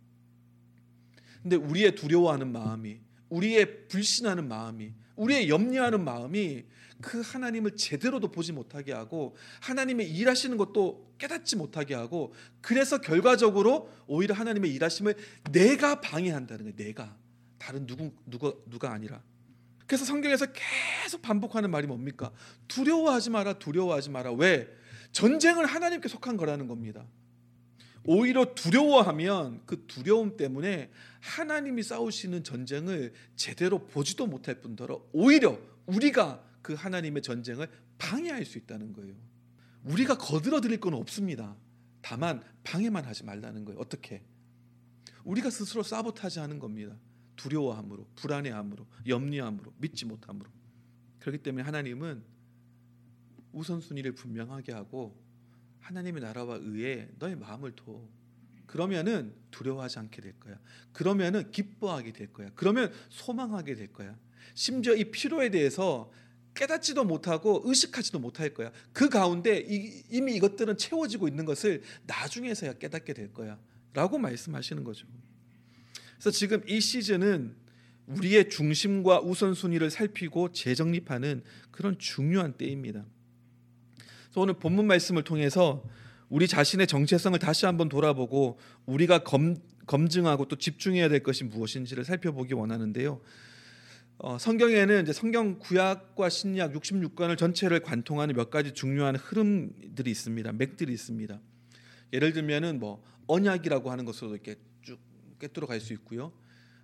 근데 1.42 1.56
우리의 1.56 1.94
두려워하는 1.94 2.52
마음이, 2.52 3.00
우리의 3.30 3.88
불신하는 3.88 4.48
마음이, 4.48 4.92
우리의 5.16 5.48
염려하는 5.48 6.04
마음이 6.04 6.64
그 7.00 7.20
하나님을 7.20 7.76
제대로도 7.76 8.30
보지 8.30 8.52
못하게 8.52 8.92
하고 8.92 9.36
하나님의 9.60 10.10
일하시는 10.10 10.56
것도 10.56 11.14
깨닫지 11.18 11.56
못하게 11.56 11.94
하고 11.94 12.34
그래서 12.60 13.00
결과적으로 13.00 13.90
오히려 14.06 14.34
하나님의 14.34 14.72
일하심을 14.74 15.14
내가 15.52 16.00
방해한다는 16.00 16.64
거예요. 16.64 16.76
내가. 16.76 17.16
다른 17.68 17.86
누구 17.86 18.10
누가 18.24 18.50
누가 18.64 18.92
아니라. 18.92 19.22
그래서 19.86 20.06
성경에서 20.06 20.46
계속 21.02 21.20
반복하는 21.20 21.70
말이 21.70 21.86
뭡니까? 21.86 22.32
두려워하지 22.66 23.28
마라, 23.28 23.58
두려워하지 23.58 24.08
마라. 24.08 24.32
왜? 24.32 24.66
전쟁은 25.12 25.66
하나님께 25.66 26.08
속한 26.08 26.38
거라는 26.38 26.66
겁니다. 26.66 27.06
오히려 28.04 28.54
두려워하면 28.54 29.66
그 29.66 29.84
두려움 29.86 30.38
때문에 30.38 30.90
하나님이 31.20 31.82
싸우시는 31.82 32.42
전쟁을 32.42 33.12
제대로 33.36 33.84
보지도 33.86 34.26
못할 34.26 34.62
뿐더러 34.62 35.04
오히려 35.12 35.58
우리가 35.84 36.42
그 36.62 36.72
하나님의 36.72 37.20
전쟁을 37.20 37.68
방해할 37.98 38.46
수 38.46 38.56
있다는 38.56 38.94
거예요. 38.94 39.14
우리가 39.84 40.16
거들어 40.16 40.62
드릴 40.62 40.80
건 40.80 40.94
없습니다. 40.94 41.54
다만 42.00 42.42
방해만 42.64 43.04
하지 43.04 43.24
말라는 43.24 43.66
거예요. 43.66 43.78
어떻게? 43.78 44.22
우리가 45.24 45.50
스스로 45.50 45.82
사보타지 45.82 46.38
하는 46.38 46.58
겁니다. 46.58 46.96
두려워함으로, 47.38 48.06
불안해함으로, 48.16 48.86
염려함으로, 49.06 49.72
믿지 49.78 50.04
못함으로. 50.04 50.50
그렇기 51.20 51.42
때문에 51.42 51.64
하나님은 51.64 52.22
우선순위를 53.52 54.12
분명하게 54.12 54.72
하고 54.72 55.16
하나님의 55.80 56.20
나라와 56.22 56.56
의에 56.60 57.08
너의 57.18 57.36
마음을 57.36 57.74
둬. 57.74 58.06
그러면은 58.66 59.34
두려워하지 59.50 59.98
않게 60.00 60.20
될 60.20 60.38
거야. 60.38 60.60
그러면은 60.92 61.50
기뻐하게 61.50 62.12
될 62.12 62.32
거야. 62.32 62.50
그러면 62.54 62.92
소망하게 63.08 63.74
될 63.74 63.92
거야. 63.92 64.18
심지어 64.52 64.94
이 64.94 65.10
필요에 65.10 65.50
대해서 65.50 66.10
깨닫지도 66.54 67.04
못하고 67.04 67.62
의식하지도 67.64 68.18
못할 68.18 68.52
거야. 68.52 68.72
그 68.92 69.08
가운데 69.08 69.58
이미 70.10 70.34
이것들은 70.34 70.76
채워지고 70.76 71.28
있는 71.28 71.44
것을 71.44 71.82
나중에서야 72.06 72.74
깨닫게 72.74 73.14
될 73.14 73.32
거야. 73.32 73.58
라고 73.94 74.18
말씀하시는 74.18 74.84
거죠. 74.84 75.06
그래서 76.18 76.30
지금 76.30 76.62
이 76.66 76.80
시즌은 76.80 77.54
우리의 78.06 78.48
중심과 78.50 79.20
우선순위를 79.20 79.90
살피고 79.90 80.52
재정립하는 80.52 81.42
그런 81.70 81.98
중요한 81.98 82.54
때입니다. 82.54 83.04
그래서 84.24 84.40
오늘 84.40 84.54
본문 84.54 84.86
말씀을 84.86 85.22
통해서 85.22 85.84
우리 86.28 86.46
자신의 86.46 86.86
정체성을 86.86 87.38
다시 87.38 87.66
한번 87.66 87.88
돌아보고 87.88 88.58
우리가 88.86 89.20
검, 89.20 89.56
검증하고 89.86 90.48
또 90.48 90.56
집중해야 90.56 91.08
될 91.08 91.22
것이 91.22 91.44
무엇인지를 91.44 92.04
살펴보기 92.04 92.54
원하는데요. 92.54 93.20
어, 94.20 94.36
성경에는 94.36 95.02
이제 95.02 95.12
성경 95.12 95.58
구약과 95.60 96.28
신약 96.28 96.72
66권을 96.72 97.38
전체를 97.38 97.80
관통하는 97.80 98.34
몇 98.34 98.50
가지 98.50 98.72
중요한 98.72 99.14
흐름들이 99.14 100.10
있습니다. 100.10 100.52
맥들이 100.52 100.92
있습니다. 100.92 101.40
예를 102.12 102.32
들면은 102.32 102.80
뭐 102.80 103.02
언약이라고 103.28 103.90
하는 103.90 104.04
것으로 104.04 104.32
이렇게 104.32 104.56
쭉 104.56 104.77
꿰뚫어 105.38 105.66
갈 105.66 105.80
수 105.80 105.92
있고요. 105.92 106.32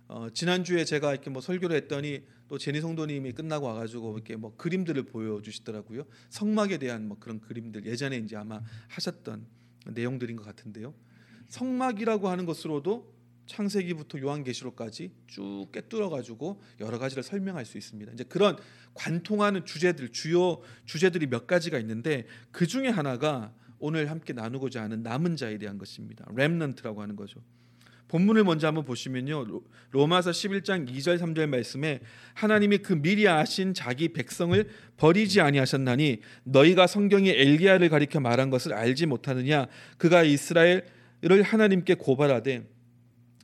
어, 0.07 0.29
지난주에 0.29 0.85
제가 0.85 1.11
이렇게 1.11 1.29
뭐 1.29 1.41
설교를 1.41 1.75
했더니 1.77 2.23
또 2.47 2.57
제니 2.57 2.79
성도님이 2.79 3.31
끝나고 3.33 3.65
와가지고 3.65 4.13
이렇게 4.13 4.35
뭐 4.35 4.55
그림들을 4.55 5.03
보여주시더라고요. 5.03 6.05
성막에 6.29 6.77
대한 6.77 7.07
뭐 7.07 7.17
그런 7.19 7.41
그림들 7.41 7.85
예전에 7.85 8.17
이제 8.17 8.35
아마 8.35 8.61
하셨던 8.89 9.45
내용들인 9.87 10.35
것 10.35 10.43
같은데요. 10.45 10.93
성막이라고 11.47 12.29
하는 12.29 12.45
것으로도 12.45 13.15
창세기부터 13.47 14.19
요한계시록까지 14.19 15.11
쭉 15.27 15.67
꿰뚫어 15.71 16.09
가지고 16.09 16.61
여러 16.79 16.97
가지를 16.97 17.23
설명할 17.23 17.65
수 17.65 17.77
있습니다. 17.77 18.11
이제 18.11 18.23
그런 18.23 18.57
관통하는 18.93 19.65
주제들 19.65 20.11
주요 20.11 20.61
주제들이 20.85 21.27
몇 21.27 21.45
가지가 21.47 21.79
있는데 21.79 22.25
그 22.51 22.65
중에 22.65 22.89
하나가 22.89 23.53
오늘 23.77 24.09
함께 24.09 24.33
나누고자 24.33 24.81
하는 24.81 25.03
남은 25.03 25.35
자에 25.35 25.57
대한 25.57 25.77
것입니다. 25.77 26.25
렘넌트라고 26.33 27.01
하는 27.01 27.15
거죠. 27.15 27.41
본문을 28.07 28.43
먼저 28.43 28.67
한번 28.67 28.85
보시면요. 28.85 29.45
로마서 29.91 30.31
11장 30.31 30.89
2절 30.89 31.19
3절 31.19 31.47
말씀에 31.47 32.01
하나님이 32.33 32.79
그 32.79 33.01
미리 33.01 33.27
아신 33.27 33.73
자기 33.73 34.09
백성을 34.09 34.67
버리지 34.97 35.41
아니하셨나니 35.41 36.21
너희가 36.43 36.87
성경이 36.87 37.29
엘리야를 37.29 37.89
가리켜 37.89 38.19
말한 38.19 38.49
것을 38.49 38.73
알지 38.73 39.05
못하느냐 39.07 39.67
그가 39.97 40.23
이스라엘을 40.23 41.41
하나님께 41.43 41.95
고발하되 41.95 42.67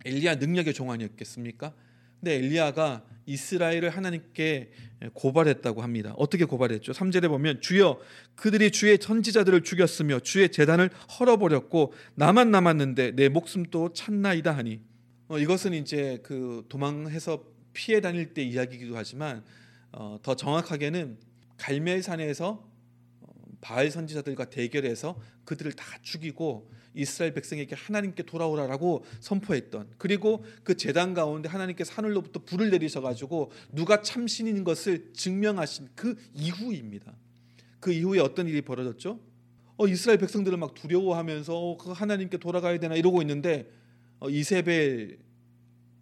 엘리야 0.05 0.35
능력의 0.35 0.73
종 0.73 0.91
아니었겠습니까? 0.91 1.73
근데 2.21 2.35
엘리야가 2.35 3.03
이스라엘을 3.25 3.89
하나님께 3.89 4.71
고발했다고 5.13 5.81
합니다. 5.81 6.13
어떻게 6.17 6.45
고발했죠? 6.45 6.91
3절에 6.91 7.27
보면 7.27 7.61
주여 7.61 7.99
그들이 8.35 8.69
주의 8.69 8.97
선지자들을 9.01 9.63
죽였으며 9.63 10.19
주의 10.19 10.49
재단을 10.49 10.89
헐어버렸고 11.19 11.93
나만 12.13 12.51
남았는데 12.51 13.15
내 13.15 13.29
목숨도 13.29 13.93
찾나이다 13.93 14.55
하니 14.55 14.81
어, 15.27 15.39
이것은 15.39 15.73
이제 15.73 16.19
그 16.23 16.65
도망해서 16.69 17.43
피해 17.73 18.01
다닐 18.01 18.33
때 18.33 18.43
이야기이기도 18.43 18.95
하지만 18.95 19.43
어, 19.91 20.19
더 20.21 20.35
정확하게는 20.35 21.17
갈멜산에서 21.57 22.69
어, 23.21 23.27
바알 23.61 23.89
선지자들과 23.89 24.49
대결해서 24.51 25.19
그들을 25.45 25.71
다 25.71 25.85
죽이고 26.03 26.69
이스라엘 26.93 27.33
백성에게 27.33 27.75
하나님께 27.75 28.23
돌아오라라고 28.23 29.05
선포했던 29.19 29.91
그리고 29.97 30.43
그 30.63 30.75
재단 30.75 31.13
가운데 31.13 31.47
하나님께 31.47 31.83
하늘로부터 31.89 32.41
불을 32.43 32.69
내리셔 32.69 33.01
가지고 33.01 33.51
누가 33.71 34.01
참신인 34.01 34.63
것을 34.63 35.13
증명하신 35.13 35.89
그 35.95 36.15
이후입니다. 36.33 37.13
그 37.79 37.91
이후에 37.91 38.19
어떤 38.19 38.47
일이 38.47 38.61
벌어졌죠? 38.61 39.19
어, 39.77 39.87
이스라엘 39.87 40.19
백성들을 40.19 40.57
막 40.57 40.73
두려워하면서 40.75 41.57
어, 41.57 41.77
그 41.77 41.91
하나님께 41.91 42.37
돌아가야 42.37 42.79
되나 42.79 42.95
이러고 42.95 43.21
있는데 43.21 43.71
어, 44.19 44.29
이세벨 44.29 45.19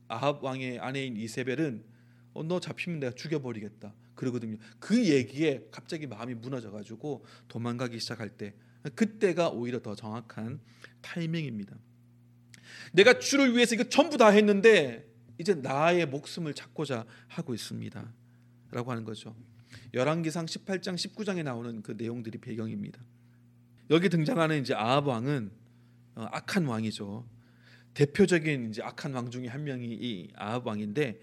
아합 0.08 0.43
왕의 0.43 0.79
아내인 0.79 1.15
이세벨은 1.15 1.84
어, 2.34 2.43
너 2.43 2.60
잡히면 2.60 3.00
내가 3.00 3.13
죽여버리겠다 3.13 3.93
그러거든요. 4.15 4.58
그 4.79 5.08
얘기에 5.08 5.67
갑자기 5.72 6.08
마음이 6.08 6.34
무너져가지고 6.36 7.24
도망가기 7.48 8.00
시작할 8.00 8.29
때 8.29 8.53
그때가 8.95 9.50
오히려 9.50 9.81
더 9.81 9.95
정확한 9.95 10.59
타이밍입니다. 11.01 11.75
내가 12.93 13.19
주를 13.19 13.55
위해서 13.55 13.75
이거 13.75 13.83
전부 13.85 14.18
다 14.18 14.29
했는데 14.29 15.05
이제 15.37 15.53
나의 15.53 16.05
목숨을 16.05 16.53
찾고자 16.53 17.05
하고 17.27 17.53
있습니다. 17.53 18.13
라고 18.72 18.92
하는 18.92 19.03
거죠. 19.03 19.35
열왕기상 19.94 20.46
18장 20.46 20.96
19장에 20.96 21.44
나오는 21.44 21.81
그 21.81 21.94
내용들이 21.98 22.39
배경입니다. 22.39 23.01
여기 23.89 24.09
등장하는 24.09 24.61
이제 24.61 24.74
아합 24.74 25.07
왕은 25.07 25.51
어, 26.15 26.27
악한 26.31 26.65
왕이죠. 26.65 27.27
대표적인 27.94 28.70
이제 28.70 28.83
악한 28.83 29.13
왕 29.13 29.31
중에 29.31 29.48
한 29.48 29.63
명이 29.63 29.85
이 29.85 30.29
아합 30.35 30.68
왕인데 30.68 31.20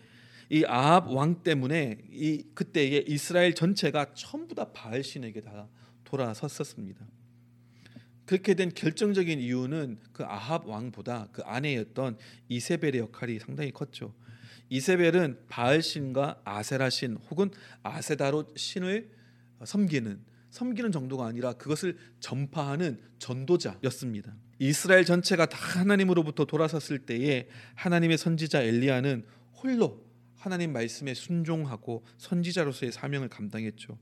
이 0.51 0.65
아합 0.65 1.09
왕 1.09 1.43
때문에 1.43 1.99
이 2.11 2.45
그때의 2.55 3.05
이스라엘 3.09 3.55
전체가 3.55 4.15
전부 4.15 4.55
다 4.55 4.73
바알 4.73 5.05
신에게 5.05 5.43
다 5.43 5.69
돌아섰었습니다. 6.05 7.07
그렇게 8.27 8.55
된 8.55 8.73
결정적인 8.75 9.41
이유는 9.41 9.99
그 10.13 10.25
아합 10.25 10.67
왕보다 10.67 11.29
그 11.33 11.43
아내였던 11.43 12.19
이세벨의 12.49 12.99
역할이 12.99 13.39
상당히 13.39 13.71
컸죠. 13.71 14.13
이세벨은 14.69 15.45
바알 15.49 15.81
신과 15.81 16.43
아세라 16.45 16.91
신 16.91 17.17
혹은 17.31 17.51
아세다로 17.83 18.49
신을 18.57 19.11
섬기는 19.65 20.21
섬기는 20.51 20.91
정도가 20.91 21.27
아니라 21.27 21.53
그것을 21.53 21.97
전파하는 22.19 23.01
전도자였습니다. 23.19 24.35
이스라엘 24.59 25.05
전체가 25.05 25.47
다 25.47 25.59
하나님으로부터 25.59 26.47
돌아섰을 26.47 27.01
때에 27.01 27.49
하나님의 27.75 28.17
선지자 28.17 28.63
엘리야는 28.63 29.25
홀로 29.63 30.05
하나님 30.37 30.73
말씀에 30.73 31.15
순종하고 31.15 32.05
선지자로서의 32.19 32.93
사명을 32.93 33.29
감당했죠. 33.29 33.99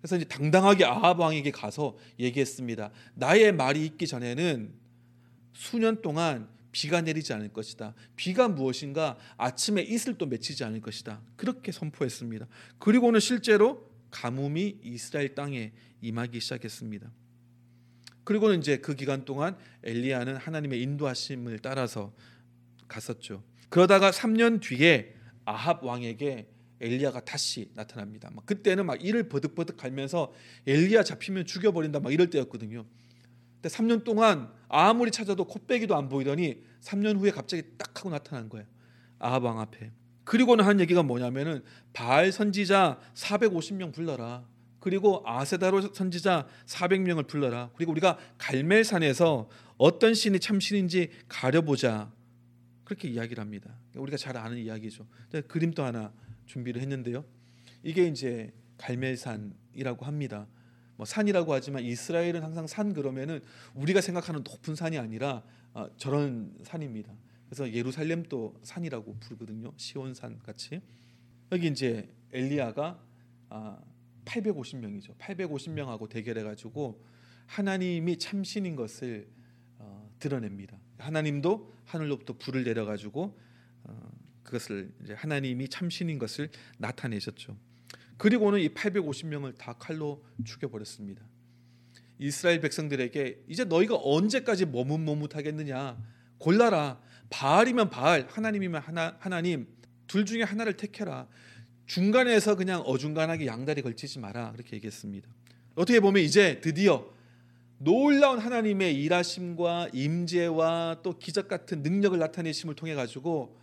그래서 0.00 0.16
이제 0.16 0.24
당당하게 0.24 0.84
아합 0.84 1.18
왕에게 1.18 1.50
가서 1.50 1.96
얘기했습니다. 2.18 2.90
나의 3.14 3.52
말이 3.52 3.84
있기 3.84 4.06
전에는 4.06 4.72
수년 5.52 6.02
동안 6.02 6.48
비가 6.70 7.00
내리지 7.00 7.32
않을 7.32 7.52
것이다. 7.52 7.94
비가 8.14 8.48
무엇인가 8.48 9.18
아침에 9.36 9.82
이슬도 9.82 10.26
맺히지 10.26 10.62
않을 10.64 10.80
것이다. 10.80 11.20
그렇게 11.36 11.72
선포했습니다. 11.72 12.46
그리고는 12.78 13.18
실제로 13.20 13.90
가뭄이 14.10 14.78
이스라엘 14.82 15.34
땅에 15.34 15.72
임하기 16.00 16.38
시작했습니다. 16.40 17.10
그리고는 18.24 18.58
이제 18.58 18.76
그 18.76 18.94
기간 18.94 19.24
동안 19.24 19.56
엘리야는 19.82 20.36
하나님의 20.36 20.82
인도하심을 20.82 21.58
따라서 21.60 22.12
갔었죠. 22.86 23.42
그러다가 23.68 24.10
3년 24.10 24.60
뒤에 24.60 25.14
아합 25.44 25.82
왕에게 25.82 26.46
엘리야가 26.80 27.24
다시 27.24 27.70
나타납니다. 27.74 28.30
막 28.32 28.46
그때는 28.46 28.86
막 28.86 29.02
이를 29.04 29.28
버득버득 29.28 29.76
갈면서 29.76 30.32
엘리야 30.66 31.02
잡히면 31.02 31.46
죽여버린다 31.46 32.00
막 32.00 32.12
이럴 32.12 32.30
때였거든요. 32.30 32.84
근데 33.54 33.68
3년 33.68 34.04
동안 34.04 34.52
아무리 34.68 35.10
찾아도 35.10 35.44
코빼기도 35.44 35.96
안 35.96 36.08
보이더니 36.08 36.62
3년 36.80 37.18
후에 37.18 37.30
갑자기 37.30 37.62
딱 37.76 37.98
하고 37.98 38.10
나타난 38.10 38.48
거예요. 38.48 38.66
왕 39.18 39.58
앞에. 39.58 39.90
그리고는 40.24 40.64
한 40.64 40.78
얘기가 40.78 41.02
뭐냐면은 41.02 41.64
바알 41.92 42.30
선지자 42.30 43.00
450명 43.14 43.92
불러라. 43.92 44.46
그리고 44.78 45.22
아세다로 45.26 45.92
선지자 45.92 46.46
400명을 46.66 47.26
불러라. 47.26 47.70
그리고 47.74 47.90
우리가 47.90 48.16
갈멜산에서 48.38 49.48
어떤 49.76 50.14
신이 50.14 50.38
참신인지 50.38 51.10
가려보자. 51.26 52.12
그렇게 52.84 53.08
이야기를 53.08 53.40
합니다. 53.40 53.76
우리가 53.94 54.16
잘 54.16 54.36
아는 54.36 54.58
이야기죠. 54.58 55.06
그림도 55.48 55.82
하나 55.82 56.12
준비를 56.48 56.82
했는데요. 56.82 57.24
이게 57.82 58.08
이제 58.08 58.52
갈멜산이라고 58.78 60.04
합니다. 60.04 60.48
뭐 60.96 61.06
산이라고 61.06 61.52
하지만 61.52 61.84
이스라엘은 61.84 62.42
항상 62.42 62.66
산 62.66 62.92
그러면은 62.92 63.40
우리가 63.74 64.00
생각하는 64.00 64.42
높은 64.42 64.74
산이 64.74 64.98
아니라 64.98 65.44
어, 65.72 65.86
저런 65.96 66.56
산입니다. 66.64 67.14
그래서 67.46 67.72
예루살렘도 67.72 68.58
산이라고 68.64 69.16
부르거든요. 69.20 69.72
시온산 69.76 70.40
같이. 70.40 70.80
여기 71.52 71.68
이제 71.68 72.12
엘리야가 72.32 73.00
아, 73.50 73.78
850명이죠. 74.24 75.16
850명하고 75.16 76.08
대결해 76.08 76.42
가지고 76.42 77.02
하나님이 77.46 78.18
참신인 78.18 78.74
것을 78.76 79.28
어, 79.78 80.10
드러냅니다. 80.18 80.76
하나님도 80.98 81.72
하늘로부터 81.84 82.34
불을 82.36 82.64
내려 82.64 82.84
가지고 82.84 83.38
어, 83.84 84.17
그것을 84.48 84.90
하나님이 85.14 85.68
참신인 85.68 86.18
것을 86.18 86.48
나타내셨죠. 86.78 87.56
그리고는 88.16 88.60
이 88.60 88.70
850명을 88.70 89.56
다 89.58 89.74
칼로 89.74 90.24
죽여 90.44 90.68
버렸습니다. 90.68 91.22
이스라엘 92.18 92.60
백성들에게 92.60 93.44
이제 93.46 93.64
너희가 93.64 93.96
언제까지 94.02 94.66
머뭇머뭇하겠느냐 94.66 96.02
골라라 96.38 97.00
바알이면 97.30 97.90
바알 97.90 98.26
하나님이면 98.28 98.80
하나, 98.80 99.16
하나님 99.20 99.68
둘 100.06 100.24
중에 100.24 100.42
하나를 100.42 100.76
택해라 100.76 101.28
중간에서 101.86 102.56
그냥 102.56 102.80
어중간하게 102.80 103.46
양다리 103.46 103.82
걸치지 103.82 104.18
마라 104.18 104.52
그렇게 104.52 104.76
얘기했습니다. 104.76 105.28
어떻게 105.74 106.00
보면 106.00 106.22
이제 106.22 106.60
드디어 106.60 107.12
놀라운 107.76 108.38
하나님의 108.38 109.00
일하심과 109.00 109.90
임재와 109.92 111.00
또 111.02 111.18
기적 111.18 111.46
같은 111.48 111.82
능력을 111.82 112.18
나타내심을 112.18 112.74
통해 112.74 112.94
가지고 112.94 113.58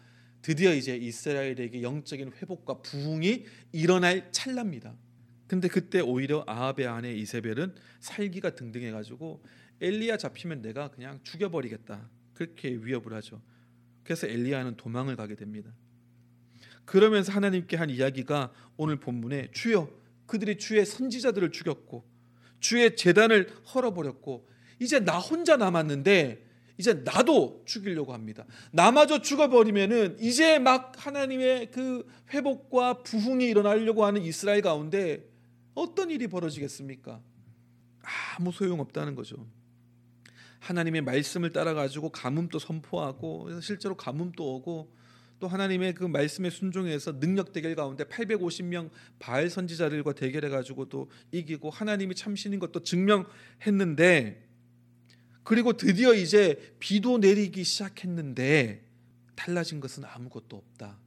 드디어 0.45 0.75
이제 0.75 0.95
이스라엘에게 0.95 1.81
영적인 1.81 2.34
회복과 2.34 2.84
부흥이 2.84 3.45
일어날 3.71 4.31
찰나입니다. 4.31 4.95
근데 5.47 5.67
그때 5.67 6.01
오히려 6.01 6.43
아합의 6.45 6.86
아내 6.86 7.12
이세벨은 7.15 7.73
살기가 7.99 8.53
등등해 8.53 8.91
가지고 8.91 9.43
엘리야 9.81 10.17
잡히면 10.17 10.62
내가 10.62 10.89
그냥 10.91 11.19
죽여버리겠다 11.23 12.12
그렇게 12.36 12.69
위협을 12.69 13.12
하죠. 13.13 13.41
그래서 14.03 14.27
엘리야는 14.27 14.77
도망을 14.77 15.15
가게 15.15 15.34
됩니다. 15.36 15.73
그러면서 16.86 17.31
하나님께 17.31 17.75
한 17.75 17.89
이야기가 17.89 18.53
오늘 18.77 18.99
본문에 18.99 19.49
주여 19.51 19.89
그들이 20.27 20.60
주의 20.60 20.86
선지자들을 20.86 21.53
죽였고 21.53 22.08
주의 22.60 22.95
재단을 22.95 23.49
헐어버렸고 23.73 24.47
이제 24.79 24.99
나 24.99 25.17
혼자 25.17 25.58
남았는데 25.58 26.45
이제 26.77 26.93
나도 26.93 27.63
죽이려고 27.65 28.13
합니다. 28.13 28.45
나마저 28.71 29.21
죽어버리면은 29.21 30.17
이제 30.19 30.59
막 30.59 30.93
하나님의 30.97 31.71
그 31.71 32.05
회복과 32.33 33.03
부흥이 33.03 33.45
일어나려고 33.45 34.05
하는 34.05 34.21
이스라엘 34.21 34.61
가운데 34.61 35.25
어떤 35.73 36.09
일이 36.09 36.27
벌어지겠습니까? 36.27 37.21
아무 38.38 38.51
소용 38.51 38.79
없다는 38.79 39.15
거죠. 39.15 39.47
하나님의 40.59 41.01
말씀을 41.01 41.51
따라 41.51 41.73
가지고 41.73 42.09
가뭄도 42.09 42.59
선포하고 42.59 43.61
실제로 43.61 43.95
가뭄도 43.95 44.55
오고 44.55 44.95
또 45.39 45.47
하나님의 45.47 45.93
그 45.93 46.05
말씀에 46.05 46.49
순종해서 46.49 47.19
능력 47.19 47.51
대결 47.51 47.75
가운데 47.75 48.03
850명 48.05 48.89
바알 49.19 49.49
선지자들과 49.49 50.13
대결해 50.13 50.49
가지고도 50.49 51.09
이기고 51.31 51.69
하나님이 51.69 52.15
참신인 52.15 52.59
것도 52.59 52.83
증명했는데 52.83 54.43
그리고 55.45 55.73
드디어 55.73 56.13
이제 56.13 56.75
비도 56.79 57.19
내리기 57.19 57.63
시작했는데 57.63 58.84
달라진 59.36 59.79
것은 59.79 60.03
아무것도 60.03 60.58
없다. 60.58 60.99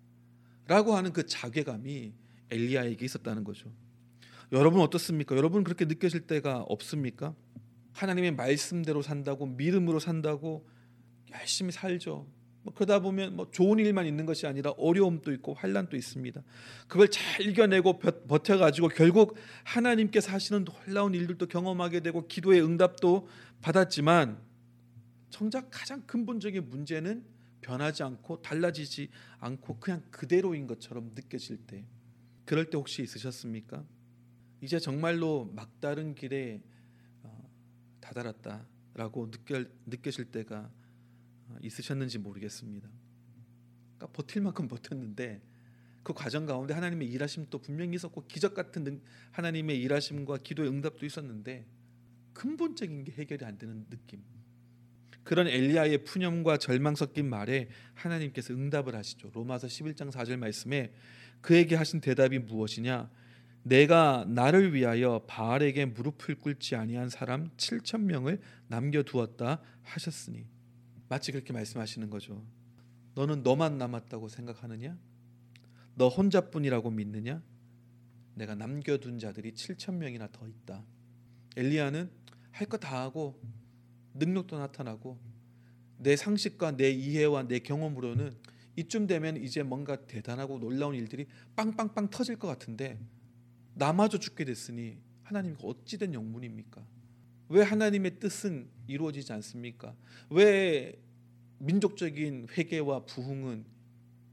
라고 0.68 0.96
하는 0.96 1.12
그 1.12 1.27
자괴감이 1.27 2.12
엘리야에게 2.51 3.05
있었다는 3.05 3.42
거죠. 3.42 3.70
여러분 4.53 4.81
어떻습니까? 4.81 5.37
여러분 5.37 5.64
그렇게 5.64 5.85
느껴질 5.85 6.20
때가 6.27 6.61
없습니까? 6.61 7.35
하나님의 7.92 8.33
말씀대로 8.33 9.03
산다고 9.03 9.44
믿음으로 9.44 9.98
산다고 9.98 10.68
열심히 11.33 11.72
살죠. 11.72 12.27
뭐 12.68 12.74
그러다 12.74 12.98
보면 12.98 13.35
뭐 13.35 13.50
좋은 13.50 13.78
일만 13.78 14.04
있는 14.07 14.26
것이 14.26 14.46
아니라 14.46 14.72
어려움도 14.72 15.33
있고 15.33 15.54
환란도 15.54 15.96
있습니다. 15.96 16.42
그걸 16.87 17.09
잘 17.09 17.46
이겨내고 17.46 17.98
버텨 17.98 18.59
가지고 18.59 18.88
결국 18.88 19.37
하나님께서 19.64 20.31
하시는 20.33 20.66
놀라운 20.66 21.14
일들도 21.14 21.46
경험하게 21.46 22.00
되고 22.00 22.26
기도의 22.26 22.62
응답도 22.62 23.26
받았지만 23.62 24.38
정작 25.31 25.68
가장 25.70 26.02
근본적인 26.02 26.68
문제는 26.68 27.24
변하지 27.62 28.02
않고 28.02 28.42
달라지지 28.42 29.09
않고 29.38 29.78
그냥 29.78 30.02
그대로인 30.11 30.66
것처럼 30.66 31.12
느껴질 31.14 31.66
때 31.66 31.87
그럴 32.44 32.68
때 32.68 32.76
혹시 32.76 33.02
있으셨습니까? 33.02 33.83
이제 34.61 34.78
정말로 34.78 35.50
막다른 35.54 36.14
길에 36.14 36.62
어, 37.22 37.50
다다랐다라고 38.00 39.31
느껴, 39.31 39.64
느끼실 39.87 40.26
때가 40.26 40.59
어, 40.59 40.77
있으셨는지 41.62 42.18
모르겠습니다. 42.18 42.88
그러니까 43.96 44.06
버틸 44.16 44.42
만큼 44.42 44.68
버텼는데 44.68 45.42
그 46.02 46.12
과정 46.14 46.46
가운데 46.46 46.72
하나님의 46.74 47.08
일하심도 47.08 47.58
분명히 47.58 47.94
있었고 47.96 48.26
기적 48.26 48.54
같은 48.54 49.02
하나님의 49.32 49.80
일하심과 49.80 50.38
기도의 50.38 50.70
응답도 50.70 51.04
있었는데 51.04 51.66
근본적인 52.32 53.04
게 53.04 53.12
해결이 53.12 53.44
안 53.44 53.58
되는 53.58 53.84
느낌. 53.90 54.22
그런 55.24 55.46
엘리야의 55.46 56.04
푸념과 56.04 56.56
절망 56.56 56.94
섞인 56.94 57.28
말에 57.28 57.68
하나님께서 57.94 58.54
응답을 58.54 58.94
하시죠. 58.94 59.30
로마서 59.34 59.66
11장 59.66 60.11
4절 60.11 60.37
말씀에 60.37 60.94
그에게 61.42 61.76
하신 61.76 62.00
대답이 62.00 62.38
무엇이냐? 62.38 63.11
내가 63.62 64.24
나를 64.26 64.72
위하여 64.72 65.24
바알에게 65.26 65.84
무릎을 65.87 66.37
꿇지 66.37 66.76
아니한 66.76 67.11
사람 67.11 67.50
7천 67.58 68.02
명을 68.02 68.40
남겨 68.68 69.02
두었다 69.02 69.61
하셨으니 69.82 70.46
마치 71.09 71.33
그렇게 71.33 71.53
말씀하시는 71.53 72.11
거죠. 72.11 72.44
너는 73.14 73.42
너만 73.42 73.79
남았다고 73.79 74.29
생각하느냐? 74.29 74.99
너 75.94 76.09
혼자뿐이라고 76.09 76.90
믿느냐? 76.90 77.42
내가 78.35 78.55
남겨둔 78.55 79.18
자들이 79.18 79.53
7천 79.53 79.94
명이나 79.94 80.29
더 80.31 80.47
있다. 80.47 80.85
엘리야는 81.57 82.11
할 82.53 82.66
거 82.68 82.77
다 82.77 83.01
하고 83.03 83.40
능력도 84.14 84.59
나타나고 84.59 85.18
내 85.99 86.16
상식과 86.16 86.77
내 86.77 86.90
이해와 86.90 87.44
내 87.49 87.59
경험으로는 87.61 88.37
이쯤 88.77 89.07
되면 89.09 89.37
이제 89.37 89.62
뭔가 89.64 90.07
대단하고 90.07 90.59
놀라운 90.61 90.94
일들이 90.94 91.27
빵빵빵 91.57 92.11
터질 92.11 92.37
것 92.37 92.47
같은데 92.47 92.99
나마저 93.75 94.18
죽게 94.18 94.44
됐으니 94.44 94.99
하나님 95.23 95.57
어찌된 95.62 96.14
영문입니까? 96.14 96.85
왜 97.48 97.62
하나님의 97.62 98.18
뜻은 98.18 98.68
이루어지지 98.87 99.32
않습니까? 99.32 99.94
왜 100.30 101.00
민족적인 101.58 102.48
회개와 102.56 103.06
부흥은 103.06 103.64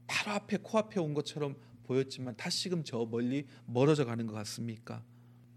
바로 0.06 0.32
앞에 0.32 0.58
코앞에 0.58 1.00
온 1.00 1.14
것처럼 1.14 1.56
보였지만 1.84 2.36
다시금 2.36 2.84
저 2.84 3.04
멀리 3.06 3.46
멀어져 3.66 4.04
가는 4.04 4.26
것 4.26 4.34
같습니까? 4.34 5.04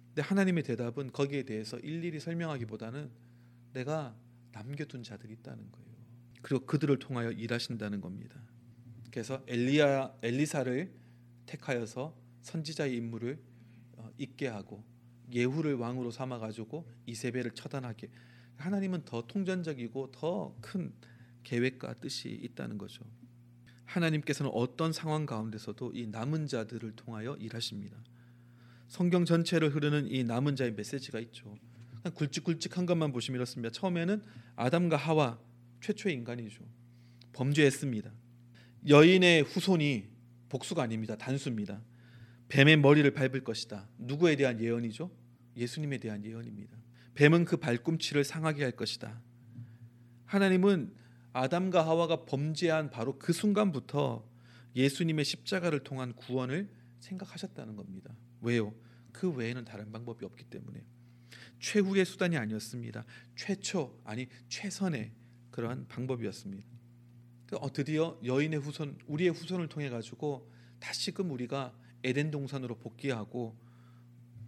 근데 0.08 0.22
하나님의 0.22 0.64
대답은 0.64 1.12
거기에 1.12 1.44
대해서 1.44 1.78
일일이 1.80 2.20
설명하기보다는 2.20 3.10
내가 3.74 4.16
남겨둔 4.52 5.04
자들이 5.04 5.34
있다는 5.34 5.72
거예요. 5.72 5.90
그리고 6.42 6.66
그들을 6.66 6.98
통하여 7.00 7.32
일하신다는 7.32 8.02
겁니다. 8.02 8.42
그래서 9.12 9.44
엘리야 9.48 10.18
엘리사를 10.22 10.92
택하여서 11.46 12.16
선지자의 12.42 12.96
임무를 12.96 13.40
어, 13.98 14.10
있게 14.18 14.48
하고 14.48 14.84
예후를 15.32 15.76
왕으로 15.76 16.12
삼아 16.12 16.40
가지고 16.40 16.88
이세벨을 17.06 17.52
처단하게 17.52 18.10
하나님은 18.58 19.06
더 19.06 19.26
통전적이고 19.26 20.12
더 20.12 20.56
큰 20.62 20.94
계획과 21.44 21.96
뜻이 21.96 22.30
있다는 22.30 22.78
거죠. 22.78 23.04
하나님께서는 23.86 24.52
어떤 24.54 24.94
상황 24.94 25.26
가운데서도 25.26 25.94
이 25.96 26.06
남은 26.08 26.48
자들을 26.48 26.92
통하여 26.96 27.36
일하십니다. 27.38 27.98
성경 28.88 29.26
전체를 29.26 29.74
흐르는 29.74 30.12
이 30.12 30.24
남은 30.24 30.56
자의 30.56 30.74
메시지가 30.74 31.20
있죠. 31.22 31.58
굵직굵직한 32.14 32.86
것만 32.86 33.12
보시면 33.12 33.38
이렇습니다. 33.38 33.72
처음에는 33.72 34.22
아담과 34.56 34.98
하와 34.98 35.40
최초의 35.82 36.16
인간이죠. 36.16 36.64
범죄했습니다. 37.34 38.12
여인의 38.88 39.44
후손이 39.44 40.08
복수가 40.50 40.84
아닙니다. 40.84 41.16
단수입니다. 41.16 41.82
뱀의 42.50 42.78
머리를 42.78 43.10
밟을 43.12 43.44
것이다. 43.44 43.88
누구에 43.98 44.36
대한 44.36 44.60
예언이죠? 44.60 45.12
예수님에 45.56 45.98
대한 46.00 46.26
예언입니다. 46.26 46.78
뱀은 47.16 47.46
그 47.46 47.58
발꿈치를 47.58 48.24
상하게 48.24 48.64
할 48.64 48.72
것이다. 48.72 49.22
하나님은 50.26 50.94
아담과 51.34 51.86
하와가 51.86 52.26
범죄한 52.26 52.90
바로 52.90 53.18
그 53.18 53.34
순간부터 53.34 54.28
예수님의 54.76 55.26
십자가를 55.26 55.84
통한 55.84 56.14
구원을 56.14 56.70
생각하셨다는 57.00 57.76
겁니다. 57.76 58.16
왜요? 58.42 58.74
그 59.12 59.30
외에는 59.32 59.66
다른 59.66 59.92
방법이 59.92 60.26
없기 60.26 60.46
때문에 60.46 60.84
최후의 61.60 62.06
수단이 62.06 62.38
아니었습니다. 62.38 63.06
최초 63.36 64.00
아니 64.06 64.28
최선의 64.48 65.12
그러한 65.52 65.88
방법이었습니다. 65.88 66.68
어, 67.60 67.74
드디어 67.74 68.20
여인의 68.24 68.60
후손, 68.60 68.98
우리의 69.08 69.32
후손을 69.32 69.68
통해 69.68 69.90
가지고 69.90 70.52
다시금 70.80 71.32
우리가 71.32 71.76
에덴 72.04 72.32
동산으로 72.32 72.78
복귀하고 72.78 73.58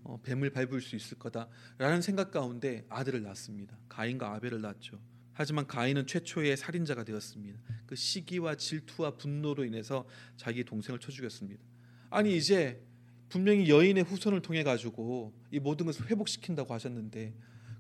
어, 0.04 0.20
뱀을 0.24 0.50
밟을 0.52 0.82
수 0.82 0.96
있을 0.96 1.20
거다라는 1.20 2.02
생각 2.02 2.32
가운데 2.32 2.86
아들을 2.90 3.22
낳습니다. 3.22 3.78
가인과 3.88 4.34
아벨을 4.34 4.62
낳죠. 4.62 5.00
하지만 5.34 5.68
가인은 5.68 6.08
최초의 6.08 6.58
살인자가 6.58 7.04
되었습니다. 7.04 7.60
그 7.86 7.96
시기와 7.96 8.56
질투와 8.56 9.18
분노로 9.18 9.64
인해서 9.64 10.08
자기 10.38 10.64
동생을 10.64 11.00
쳐 11.00 11.12
죽였습니다. 11.12 11.64
아니 12.10 12.36
이제 12.36 12.84
분명히 13.30 13.70
여인의 13.70 14.04
후손을 14.04 14.42
통해 14.42 14.64
가지고 14.64 15.34
이 15.52 15.60
모든 15.60 15.86
것을 15.86 16.08
회복시킨다고 16.08 16.74
하셨는데 16.74 17.34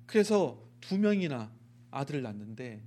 그래서 0.05 0.65
두 0.79 0.97
명이나 0.97 1.53
아들을 1.91 2.21
낳는데 2.21 2.81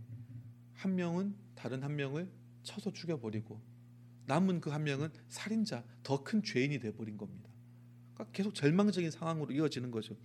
한 0.73 0.95
명은 0.97 1.35
다른 1.55 1.83
한 1.83 1.95
명을 1.97 2.29
쳐서 2.63 2.91
죽여버리고 2.93 3.61
남은 4.27 4.61
그 4.61 4.71
한 4.71 4.85
명은 4.85 5.11
살인자 5.29 5.85
더 6.03 6.25
큰 6.25 6.43
죄인이 6.43 6.79
되어버린 6.81 7.17
겁니다. 7.17 7.51
그러니까 8.15 8.33
계속 8.33 8.55
절망적인 8.55 9.11
상황으로 9.11 9.53
이어지는 9.53 9.91
거죠. 9.91 10.17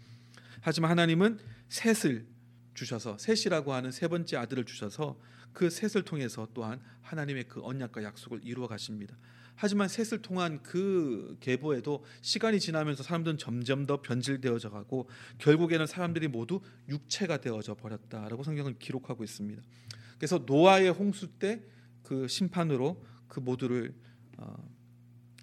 하지만 0.61 0.91
하나님은 0.91 1.39
셋을 1.69 2.27
주셔서 2.73 3.17
셋이라고 3.17 3.73
하는 3.73 3.91
세 3.91 4.07
번째 4.07 4.37
아들을 4.37 4.65
주셔서 4.65 5.19
그 5.51 5.69
셋을 5.69 6.03
통해서 6.05 6.47
또한 6.53 6.79
하나님의 7.01 7.45
그 7.47 7.61
언약과 7.63 8.03
약속을 8.03 8.41
이루어 8.43 8.67
가십니다. 8.67 9.17
하지만 9.55 9.89
셋을 9.89 10.21
통한 10.21 10.63
그 10.63 11.35
계보에도 11.41 12.05
시간이 12.21 12.61
지나면서 12.61 13.03
사람들은 13.03 13.37
점점 13.37 13.85
더 13.85 14.01
변질되어져 14.01 14.69
가고 14.69 15.09
결국에는 15.39 15.85
사람들이 15.85 16.29
모두 16.29 16.61
육체가 16.87 17.41
되어져 17.41 17.75
버렸다라고 17.75 18.43
성경은 18.43 18.79
기록하고 18.79 19.23
있습니다. 19.25 19.61
그래서 20.17 20.43
노아의 20.45 20.91
홍수 20.91 21.27
때 21.27 21.61
그 22.09 22.27
심판으로 22.27 23.05
그 23.29 23.39
모두를 23.39 23.95
어, 24.37 24.69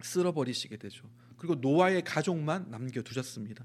쓸어버리시게 0.03 0.77
되죠. 0.77 1.09
그리고 1.39 1.55
노아의 1.55 2.05
가족만 2.05 2.71
남겨 2.71 3.01
두셨습니다. 3.01 3.65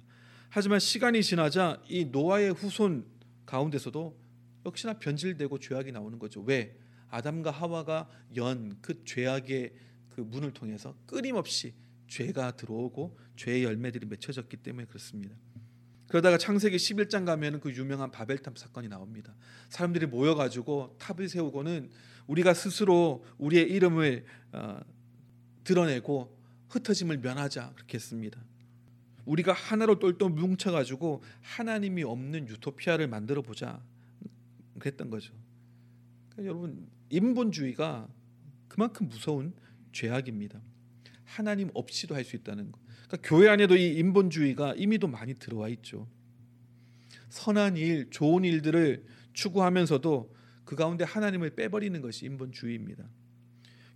하지만 0.50 0.80
시간이 0.80 1.22
지나자 1.24 1.82
이 1.90 2.06
노아의 2.06 2.54
후손 2.54 3.06
가운데서도 3.46 4.18
역시나 4.66 5.00
변질되고 5.00 5.60
죄악이 5.60 5.92
나오는 5.92 6.18
거죠. 6.20 6.42
왜? 6.42 6.78
아담과 7.10 7.52
하와가 7.52 8.10
연 8.38 8.78
그 8.82 9.04
죄악의 9.04 9.74
그 10.10 10.22
문을 10.22 10.54
통해서 10.54 10.96
끊임없이 11.06 11.74
죄가 12.08 12.56
들어오고 12.58 13.18
죄의 13.38 13.64
열매들이 13.64 14.06
맺혀졌기 14.06 14.58
때문에 14.58 14.86
그렇습니다. 14.86 15.36
그러다가 16.12 16.38
창세기 16.38 16.76
11장 16.76 17.26
가면 17.26 17.62
그 17.62 17.74
유명한 17.74 18.12
바벨탑 18.12 18.58
사건이 18.58 18.90
나옵니다. 18.90 19.34
사람들이 19.70 20.08
모여 20.08 20.36
가지고 20.36 20.94
탑을 21.00 21.30
세우고는 21.30 21.90
우리가 22.28 22.54
스스로 22.54 23.24
우리의 23.38 23.72
이름을 23.72 24.26
어, 24.52 24.82
드러내고 25.64 26.38
흩어짐을 26.68 27.20
면하자 27.20 27.72
그렇게 27.76 27.96
했습니다. 27.96 28.44
우리가 29.24 29.54
하나로 29.54 30.00
똘똘 30.00 30.30
뭉쳐 30.30 30.74
가지고 30.74 31.24
하나님이 31.40 32.04
없는 32.04 32.50
유토피아를 32.50 33.08
만들어 33.08 33.42
보자 33.42 33.82
그랬던 34.80 35.12
거죠. 35.12 35.34
그러니까 36.32 36.50
여러분 36.50 36.90
인본주의가 37.10 38.10
그만큼 38.68 39.08
무서운 39.08 39.54
죄악입니다. 39.94 40.60
하나님 41.24 41.72
없이도 41.74 42.16
할 42.16 42.26
수 42.26 42.36
있다는 42.36 42.70
것. 42.74 42.81
그러니까 43.12 43.18
교회 43.28 43.50
안에도 43.50 43.76
이 43.76 43.98
인본주의가 43.98 44.76
이미도 44.78 45.08
많이 45.08 45.34
들어와 45.34 45.68
있죠. 45.68 46.08
선한 47.30 47.76
일, 47.76 48.10
좋은 48.10 48.46
일들을 48.46 49.04
추구하면서도 49.34 50.34
그 50.64 50.76
가운데 50.78 51.04
하나님을 51.04 51.56
빼버리는 51.56 52.00
것이 52.02 52.26
인본주의입니다. 52.26 53.04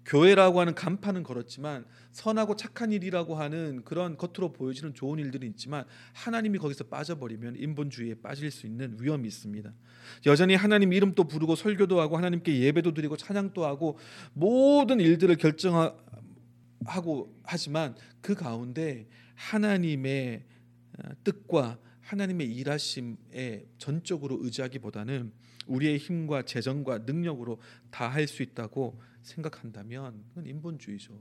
교회라고 0.05 0.59
하는 0.59 0.75
간판은 0.75 1.23
걸었지만 1.23 1.85
선하고 2.11 2.55
착한 2.55 2.91
일이라고 2.91 3.35
하는 3.35 3.83
그런 3.83 4.17
겉으로 4.17 4.53
보여지는 4.53 4.93
좋은 4.93 5.17
일들이 5.17 5.47
있지만 5.47 5.85
하나님이 6.13 6.59
거기서 6.59 6.85
빠져버리면 6.85 7.55
인본주의에 7.55 8.15
빠질 8.21 8.51
수 8.51 8.67
있는 8.67 8.97
위험이 8.99 9.27
있습니다. 9.27 9.73
여전히 10.27 10.53
하나님 10.53 10.93
이름도 10.93 11.23
부르고 11.23 11.55
설교도 11.55 11.99
하고 11.99 12.17
하나님께 12.17 12.59
예배도 12.59 12.93
드리고 12.93 13.17
찬양도 13.17 13.65
하고 13.65 13.97
모든 14.33 14.99
일들을 14.99 15.35
결정 15.37 15.97
하고 16.85 17.35
하지만 17.43 17.95
그 18.21 18.35
가운데 18.35 19.07
하나님의 19.35 20.43
어, 20.99 21.09
뜻과 21.23 21.79
하나님의 22.01 22.47
일하심에 22.55 23.65
전적으로 23.77 24.37
의지하기보다는 24.41 25.31
우리의 25.67 25.97
힘과 25.97 26.43
재정과 26.43 26.99
능력으로 26.99 27.59
다 27.89 28.09
할 28.09 28.27
수 28.27 28.43
있다고 28.43 29.01
생각한다면 29.23 30.23
그건 30.29 30.45
인본주의죠. 30.45 31.19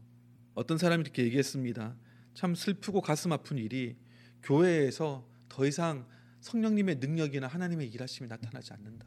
어떤 0.54 0.76
사람이 0.76 1.00
이렇게 1.02 1.24
얘기했습니다. 1.24 1.96
참 2.34 2.54
슬프고 2.54 3.00
가슴 3.00 3.32
아픈 3.32 3.56
일이 3.58 3.96
교회에서 4.42 5.26
더 5.48 5.66
이상 5.66 6.06
성령님의 6.40 6.96
능력이나 6.96 7.46
하나님의 7.46 7.88
일하심이 7.88 8.28
나타나지 8.28 8.74
않는다. 8.74 9.06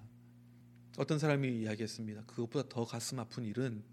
어떤 0.97 1.19
사람이 1.19 1.61
이야기했습니다. 1.61 2.23
그것보다 2.25 2.67
더 2.69 2.83
가슴 2.83 3.19
아픈 3.19 3.43
일은 3.43 3.83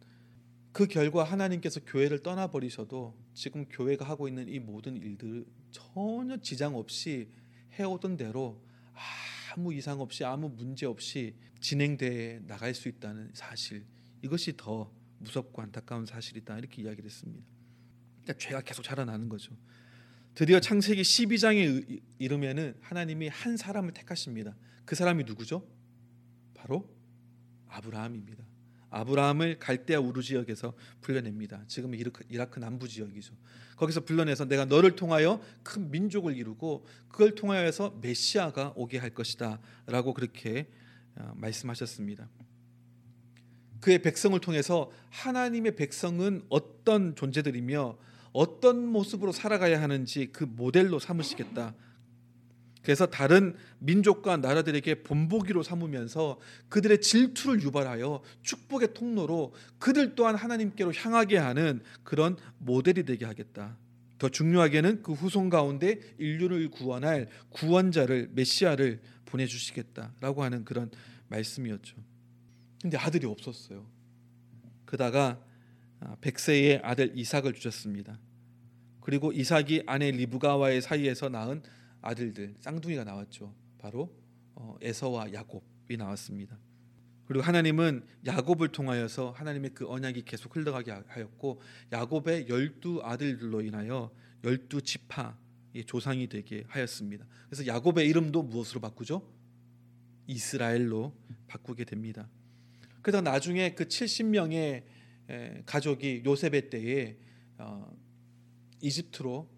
그 0.74 0.88
결과 0.88 1.22
하나님께서 1.22 1.78
교회를 1.84 2.24
떠나 2.24 2.48
버리셔도 2.48 3.16
지금 3.32 3.64
교회가 3.66 4.04
하고 4.04 4.26
있는 4.26 4.48
이 4.48 4.58
모든 4.58 4.96
일들 4.96 5.46
전혀 5.70 6.36
지장 6.38 6.74
없이 6.74 7.30
해오던 7.78 8.16
대로 8.16 8.60
아무 9.54 9.72
이상 9.72 10.00
없이 10.00 10.24
아무 10.24 10.48
문제 10.48 10.84
없이 10.84 11.36
진행돼 11.60 12.40
나갈 12.48 12.74
수 12.74 12.88
있다는 12.88 13.30
사실 13.34 13.86
이것이 14.20 14.56
더 14.56 14.92
무섭고 15.18 15.62
안타까운 15.62 16.06
사실이다 16.06 16.58
이렇게 16.58 16.82
이야기를 16.82 17.04
했습니다. 17.04 17.46
그러니까 18.24 18.44
죄가 18.44 18.62
계속 18.62 18.82
자라나는 18.82 19.28
거죠. 19.28 19.56
드디어 20.34 20.58
창세기 20.58 21.02
12장에 21.02 22.02
이르면은 22.18 22.76
하나님이 22.80 23.28
한 23.28 23.56
사람을 23.56 23.92
택하십니다. 23.92 24.56
그 24.84 24.96
사람이 24.96 25.22
누구죠? 25.22 25.68
바로 26.52 26.92
아브라함입니다. 27.68 28.53
아브라함을 28.94 29.58
갈대아 29.58 29.98
우르 29.98 30.22
지역에서 30.22 30.72
불러냅니다. 31.00 31.64
지금 31.66 31.94
이라크, 31.94 32.24
이라크 32.28 32.60
남부 32.60 32.86
지역이죠. 32.88 33.34
거기서 33.76 34.04
불러내서 34.04 34.44
내가 34.44 34.64
너를 34.64 34.94
통하여 34.94 35.40
큰 35.64 35.90
민족을 35.90 36.36
이루고 36.36 36.86
그걸 37.08 37.34
통하여서 37.34 37.98
메시아가 38.00 38.72
오게 38.76 38.98
할 38.98 39.10
것이다라고 39.10 40.14
그렇게 40.14 40.68
어, 41.16 41.32
말씀하셨습니다. 41.36 42.28
그의 43.80 44.00
백성을 44.00 44.38
통해서 44.40 44.90
하나님의 45.10 45.76
백성은 45.76 46.44
어떤 46.48 47.16
존재들이며 47.16 47.98
어떤 48.32 48.86
모습으로 48.86 49.32
살아가야 49.32 49.82
하는지 49.82 50.30
그 50.32 50.44
모델로 50.44 50.98
삼으시겠다. 50.98 51.74
그래서 52.84 53.06
다른 53.06 53.56
민족과 53.78 54.36
나라들에게 54.36 55.02
본보기로 55.02 55.62
삼으면서 55.62 56.38
그들의 56.68 57.00
질투를 57.00 57.62
유발하여 57.62 58.22
축복의 58.42 58.92
통로로 58.92 59.54
그들 59.78 60.14
또한 60.14 60.34
하나님께로 60.34 60.92
향하게 60.92 61.38
하는 61.38 61.82
그런 62.02 62.36
모델이 62.58 63.04
되게 63.04 63.24
하겠다. 63.24 63.78
더 64.18 64.28
중요하게는 64.28 65.02
그 65.02 65.14
후손 65.14 65.48
가운데 65.48 65.98
인류를 66.18 66.68
구원할 66.68 67.28
구원자를 67.48 68.30
메시아를 68.34 69.00
보내 69.24 69.46
주시겠다라고 69.46 70.44
하는 70.44 70.66
그런 70.66 70.90
말씀이었죠. 71.28 71.96
근데 72.82 72.98
아들이 72.98 73.26
없었어요. 73.26 73.86
그다가 74.84 75.42
아, 76.00 76.16
백세의 76.20 76.82
아들 76.84 77.12
이삭을 77.16 77.54
주셨습니다. 77.54 78.18
그리고 79.00 79.32
이삭이 79.32 79.84
아내 79.86 80.10
리브가와의 80.10 80.82
사이에서 80.82 81.30
낳은 81.30 81.62
아들들 82.04 82.54
쌍둥이가 82.60 83.04
나왔죠. 83.04 83.54
바로 83.78 84.14
어, 84.54 84.76
에서와 84.80 85.32
야곱이 85.32 85.96
나왔습니다. 85.96 86.58
그리고 87.26 87.42
하나님은 87.42 88.04
야곱을 88.26 88.68
통하여서 88.68 89.30
하나님의 89.30 89.70
그 89.74 89.88
언약이 89.88 90.24
계속 90.26 90.54
흘러가게 90.54 90.92
하였고 91.06 91.60
야곱의 91.90 92.48
열두 92.48 93.00
아들들로 93.02 93.62
인하여 93.62 94.14
열두 94.44 94.82
지파 94.82 95.36
조상이 95.86 96.28
되게 96.28 96.64
하였습니다. 96.68 97.26
그래서 97.48 97.66
야곱의 97.66 98.06
이름도 98.08 98.42
무엇으로 98.42 98.80
바꾸죠? 98.80 99.26
이스라엘로 100.26 101.14
바꾸게 101.46 101.84
됩니다. 101.84 102.28
그래서 103.00 103.20
나중에 103.22 103.74
그 103.74 103.86
70명의 103.86 104.84
가족이 105.64 106.22
요셉의 106.26 106.68
때에 106.70 107.16
어, 107.56 107.90
이집트로 108.82 109.48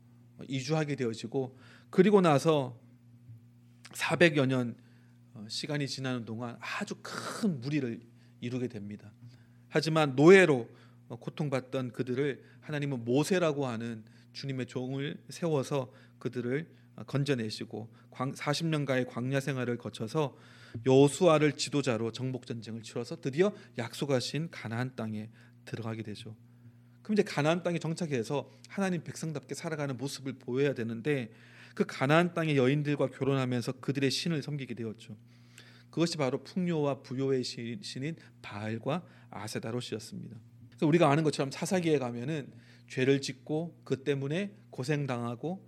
이주하게 0.48 0.96
되어지고 0.96 1.58
그리고 1.90 2.20
나서 2.20 2.78
400여 3.92 4.46
년 4.46 4.76
어, 5.34 5.44
시간이 5.48 5.88
지나는 5.88 6.24
동안 6.24 6.56
아주 6.60 6.94
큰 7.02 7.60
무리를 7.60 8.00
이루게 8.40 8.68
됩니다. 8.68 9.12
하지만 9.68 10.14
노예로 10.16 10.68
고통받던 11.08 11.92
그들을 11.92 12.42
하나님은 12.60 13.04
모세라고 13.04 13.66
하는 13.66 14.04
주님의 14.32 14.66
종을 14.66 15.22
세워서 15.28 15.92
그들을 16.18 16.68
건져내시고 17.06 17.88
40년간의 18.10 19.06
광야 19.08 19.40
생활을 19.40 19.76
거쳐서 19.76 20.36
여수아를 20.86 21.52
지도자로 21.52 22.12
정복 22.12 22.46
전쟁을 22.46 22.82
치러서 22.82 23.20
드디어 23.20 23.52
약속하신 23.78 24.50
가나안 24.50 24.96
땅에 24.96 25.30
들어가게 25.64 26.02
되죠. 26.02 26.34
그럼 27.02 27.14
이제 27.14 27.22
가나안 27.22 27.62
땅에 27.62 27.78
정착해서 27.78 28.50
하나님 28.68 29.02
백성답게 29.04 29.54
살아가는 29.54 29.96
모습을 29.96 30.34
보여야 30.34 30.74
되는데 30.74 31.30
그 31.76 31.84
가나안 31.86 32.34
땅의 32.34 32.56
여인들과 32.56 33.10
결혼하면서 33.10 33.72
그들의 33.80 34.10
신을 34.10 34.42
섬기게 34.42 34.74
되었죠. 34.74 35.16
그것이 35.90 36.16
바로 36.16 36.42
풍요와 36.42 37.02
부요의 37.02 37.44
신인 37.44 38.16
바알과 38.42 39.06
아세다롯이었습니다. 39.30 40.36
우리가 40.82 41.08
아는 41.10 41.22
것처럼 41.22 41.52
사사기에 41.52 41.98
가면은 41.98 42.50
죄를 42.88 43.20
짓고 43.20 43.80
그 43.84 44.02
때문에 44.02 44.56
고생 44.70 45.06
당하고 45.06 45.64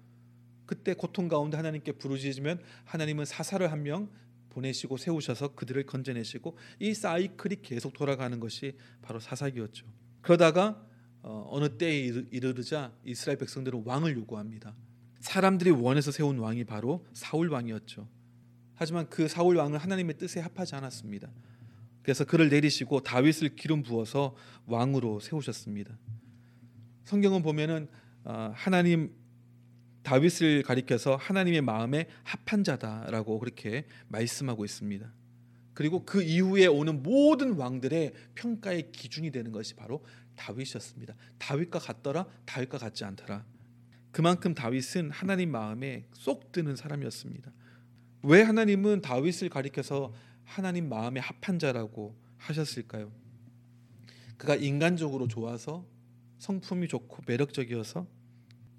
그때 0.67 0.95
고통 0.95 1.29
가운데 1.29 1.57
하나님께 1.57 1.93
부르짖으면 1.93 2.61
하나님은 2.85 3.25
사사를 3.25 3.71
한 3.71 3.83
명 3.83 4.11
보내시고 4.51 4.97
세우셔서 4.97 5.55
그들을 5.55 5.85
건져내시고 5.85 6.57
이 6.81 6.95
사이클이 6.95 7.63
계속 7.63 7.93
돌아가는 7.93 8.41
것이 8.41 8.77
바로 9.03 9.21
사사기였죠. 9.21 9.87
그러다가 10.21 10.85
어, 11.23 11.59
느 11.61 11.77
때에 11.77 11.99
이르르자 12.31 12.93
이스라엘 13.05 13.39
백성들은 13.39 13.83
왕을 13.85 14.17
요구합니다. 14.17 14.75
사람들이 15.21 15.71
원해서 15.71 16.11
세운 16.11 16.39
왕이 16.39 16.65
바로 16.65 17.05
사울 17.13 17.49
왕이었죠. 17.49 18.09
하지만 18.75 19.09
그 19.09 19.27
사울 19.29 19.57
왕은 19.57 19.79
하나님의 19.79 20.19
뜻에 20.19 20.41
합하지 20.41 20.77
않았습니다. 20.77 21.29
그래서 22.03 22.25
그를 22.25 22.49
내리시고 22.49 23.01
다윗을 23.01 23.57
기름 23.57 23.83
부어서 23.83 24.35
왕으로 24.67 25.21
세우셨습니다. 25.21 25.99
성경은 27.05 27.43
보면은 27.43 27.89
어, 28.25 28.53
하나님 28.55 29.13
다윗을 30.03 30.63
가리켜서 30.63 31.17
하나님의 31.17 31.61
마음에 31.61 32.09
합한 32.23 32.65
자다라고 32.65 33.39
그렇게 33.39 33.87
말씀하고 34.09 34.65
있습니다. 34.65 35.13
그리고 35.75 36.05
그 36.05 36.23
이후에 36.23 36.67
오는 36.67 37.03
모든 37.03 37.53
왕들의 37.55 38.13
평가의 38.35 38.91
기준이 38.91 39.31
되는 39.31 39.53
것이 39.53 39.75
바로 39.75 40.05
다윗이었습니다. 40.37 41.15
다윗과 41.39 41.79
같더라, 41.79 42.27
다윗과 42.47 42.79
같지 42.79 43.05
않더라. 43.05 43.45
그만큼 44.11 44.55
다윗은 44.55 45.11
하나님 45.11 45.51
마음에 45.53 46.07
쏙 46.13 46.53
드는 46.53 46.77
사람이었습니다. 46.77 47.53
왜 48.23 48.43
하나님은 48.43 49.03
다윗을 49.03 49.49
가리켜서 49.49 50.13
하나님 50.45 50.89
마음에 50.89 51.21
합한 51.21 51.59
자라고 51.59 52.17
하셨을까요? 52.39 53.13
그가 54.37 54.57
인간적으로 54.57 55.29
좋아서 55.29 55.87
성품이 56.39 56.89
좋고 56.89 57.23
매력적이어서 57.27 58.07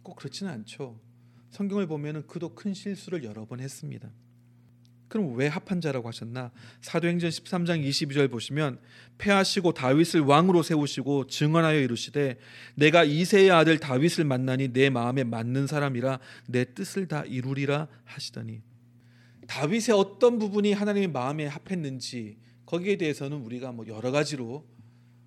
꼭 0.01 0.15
그렇지는 0.15 0.51
않죠. 0.51 0.99
성경을 1.51 1.87
보면은 1.87 2.25
그도 2.27 2.55
큰 2.55 2.73
실수를 2.73 3.23
여러 3.23 3.45
번 3.45 3.59
했습니다. 3.59 4.09
그럼 5.09 5.35
왜 5.35 5.47
합한 5.47 5.81
자라고 5.81 6.07
하셨나? 6.07 6.51
사도행전 6.81 7.29
13장 7.31 7.85
22절 7.85 8.31
보시면 8.31 8.79
패하시고 9.17 9.73
다윗을 9.73 10.21
왕으로 10.21 10.63
세우시고 10.63 11.27
증언하여 11.27 11.79
이르시되 11.79 12.37
내가 12.75 13.03
이세의 13.03 13.51
아들 13.51 13.79
다윗을 13.79 14.23
만나니 14.23 14.71
내 14.71 14.89
마음에 14.89 15.23
맞는 15.23 15.67
사람이라 15.67 16.19
내 16.47 16.63
뜻을 16.73 17.07
다 17.07 17.23
이루리라 17.25 17.87
하시더니 18.05 18.61
다윗의 19.47 19.95
어떤 19.95 20.37
부분이 20.37 20.73
하나님의 20.73 21.09
마음에 21.09 21.47
합했는지 21.47 22.37
거기에 22.67 22.97
대해서는 22.97 23.37
우리가 23.37 23.71
뭐 23.71 23.87
여러 23.87 24.11
가지로 24.11 24.65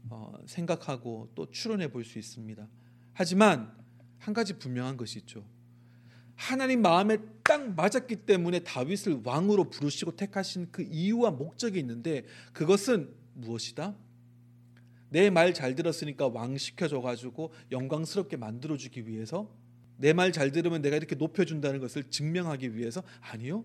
어, 0.09 0.33
생각하고 0.47 1.33
또 1.35 1.51
추론해 1.51 1.89
볼 1.89 2.05
수 2.05 2.19
있습니다. 2.19 2.67
하지만 3.15 3.73
한 4.19 4.33
가지 4.33 4.59
분명한 4.59 4.97
것이 4.97 5.19
있죠. 5.21 5.45
하나님 6.35 6.83
마음에 6.83 7.19
딱 7.45 7.75
맞았기 7.75 8.17
때문에 8.27 8.61
다윗을 8.61 9.21
왕으로 9.25 9.71
부르시고 9.71 10.17
택하신 10.17 10.69
그 10.73 10.83
이유와 10.83 11.31
목적이 11.33 11.79
있는데 11.81 12.25
그것은 12.53 13.15
무엇이다? 13.35 13.95
내 15.11 15.29
말 15.29 15.53
잘 15.53 15.75
들었으니까 15.75 16.29
왕 16.29 16.57
시켜줘 16.57 17.01
가지고 17.01 17.53
영광스럽게 17.71 18.37
만들어 18.39 18.77
주기 18.77 19.07
위해서 19.07 19.55
내 19.99 20.13
말 20.15 20.33
잘 20.33 20.51
들으면 20.53 20.81
내가 20.83 20.97
이렇게 20.97 21.15
높여 21.17 21.45
준다는 21.45 21.81
것을 21.81 22.05
증명하기 22.11 22.75
위해서 22.77 23.03
아니요. 23.21 23.65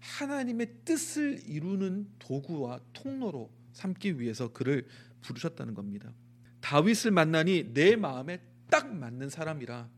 하나님의 0.00 0.68
뜻을 0.84 1.40
이루는 1.46 2.08
도구와 2.18 2.80
통로로 2.92 3.50
삼기 3.72 4.20
위해서 4.20 4.52
그를 4.52 4.86
부르셨다는 5.22 5.74
겁니다. 5.74 6.12
다윗을 6.60 7.10
만나니 7.12 7.72
내 7.72 7.96
마음에 7.96 8.40
딱 8.70 8.92
맞는 8.92 9.30
사람이라 9.30 9.88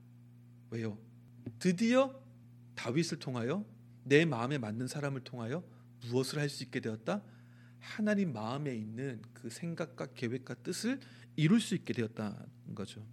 왜요? 0.71 0.99
드디어 1.59 2.15
다윗을 2.75 3.19
통하여 3.19 3.65
내 4.05 4.25
마음에 4.25 4.59
맞는 4.59 4.87
사람을 4.87 5.23
통하여 5.23 5.63
무엇을 6.09 6.39
할 6.39 6.49
수 6.49 6.63
있게 6.65 6.81
되었다? 6.81 7.23
하나님 7.81 8.33
마음에 8.33 8.75
있는 8.75 9.23
그 9.33 9.51
생각과 9.51 10.09
계획과 10.15 10.55
뜻을 10.55 11.01
이룰 11.37 11.61
수 11.61 11.75
있게 11.75 11.93
되었다는 11.93 12.75
거죠. 12.75 13.05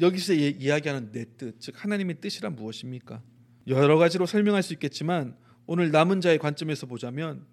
여기서 0.00 0.32
이야기하는 0.34 1.12
내 1.12 1.24
뜻, 1.36 1.60
즉 1.60 1.82
하나님의 1.82 2.20
뜻이란 2.20 2.56
무엇입니까? 2.56 3.22
여러 3.68 3.96
가지로 3.98 4.26
설명할 4.26 4.62
수 4.62 4.72
있겠지만 4.72 5.36
오늘 5.66 5.92
남은 5.92 6.20
자의 6.20 6.38
관점에서 6.38 6.86
보자면 6.86 7.46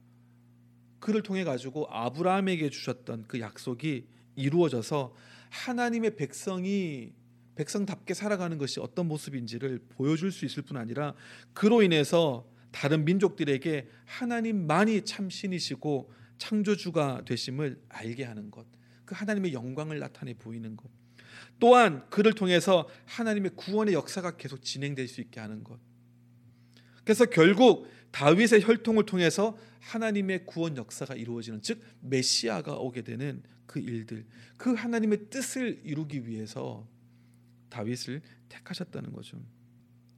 그를 0.99 1.21
통해 1.21 1.43
가지고 1.43 1.87
아브라함에게 1.89 2.69
주셨던 2.69 3.25
그 3.27 3.39
약속이 3.39 4.07
이루어져서 4.35 5.15
하나님의 5.49 6.15
백성이 6.15 7.13
백성답게 7.59 8.13
살아가는 8.13 8.57
것이 8.57 8.79
어떤 8.79 9.09
모습인지를 9.09 9.79
보여줄 9.89 10.31
수 10.31 10.45
있을 10.45 10.63
뿐 10.63 10.77
아니라 10.77 11.13
그로 11.51 11.81
인해서 11.81 12.47
다른 12.71 13.03
민족들에게 13.03 13.89
하나님만이 14.05 15.03
참 15.03 15.29
신이시고 15.29 16.09
창조주가 16.37 17.23
되심을 17.25 17.81
알게 17.89 18.23
하는 18.23 18.49
것. 18.49 18.65
그 19.03 19.13
하나님의 19.13 19.51
영광을 19.51 19.99
나타내 19.99 20.33
보이는 20.35 20.77
것. 20.77 20.89
또한 21.59 22.09
그를 22.09 22.31
통해서 22.31 22.87
하나님의 23.05 23.51
구원의 23.57 23.93
역사가 23.93 24.37
계속 24.37 24.63
진행될 24.63 25.09
수 25.09 25.19
있게 25.19 25.41
하는 25.41 25.61
것. 25.65 25.77
그래서 27.03 27.25
결국 27.25 27.89
다윗의 28.11 28.61
혈통을 28.63 29.05
통해서 29.05 29.57
하나님의 29.81 30.45
구원 30.45 30.77
역사가 30.77 31.15
이루어지는 31.15 31.61
즉 31.61 31.81
메시아가 31.99 32.77
오게 32.77 33.01
되는 33.01 33.43
그 33.65 33.79
일들. 33.79 34.25
그 34.55 34.73
하나님의 34.75 35.29
뜻을 35.29 35.81
이루기 35.83 36.25
위해서 36.25 36.87
다윗을 37.69 38.21
택하셨다는 38.49 39.11
거죠. 39.11 39.41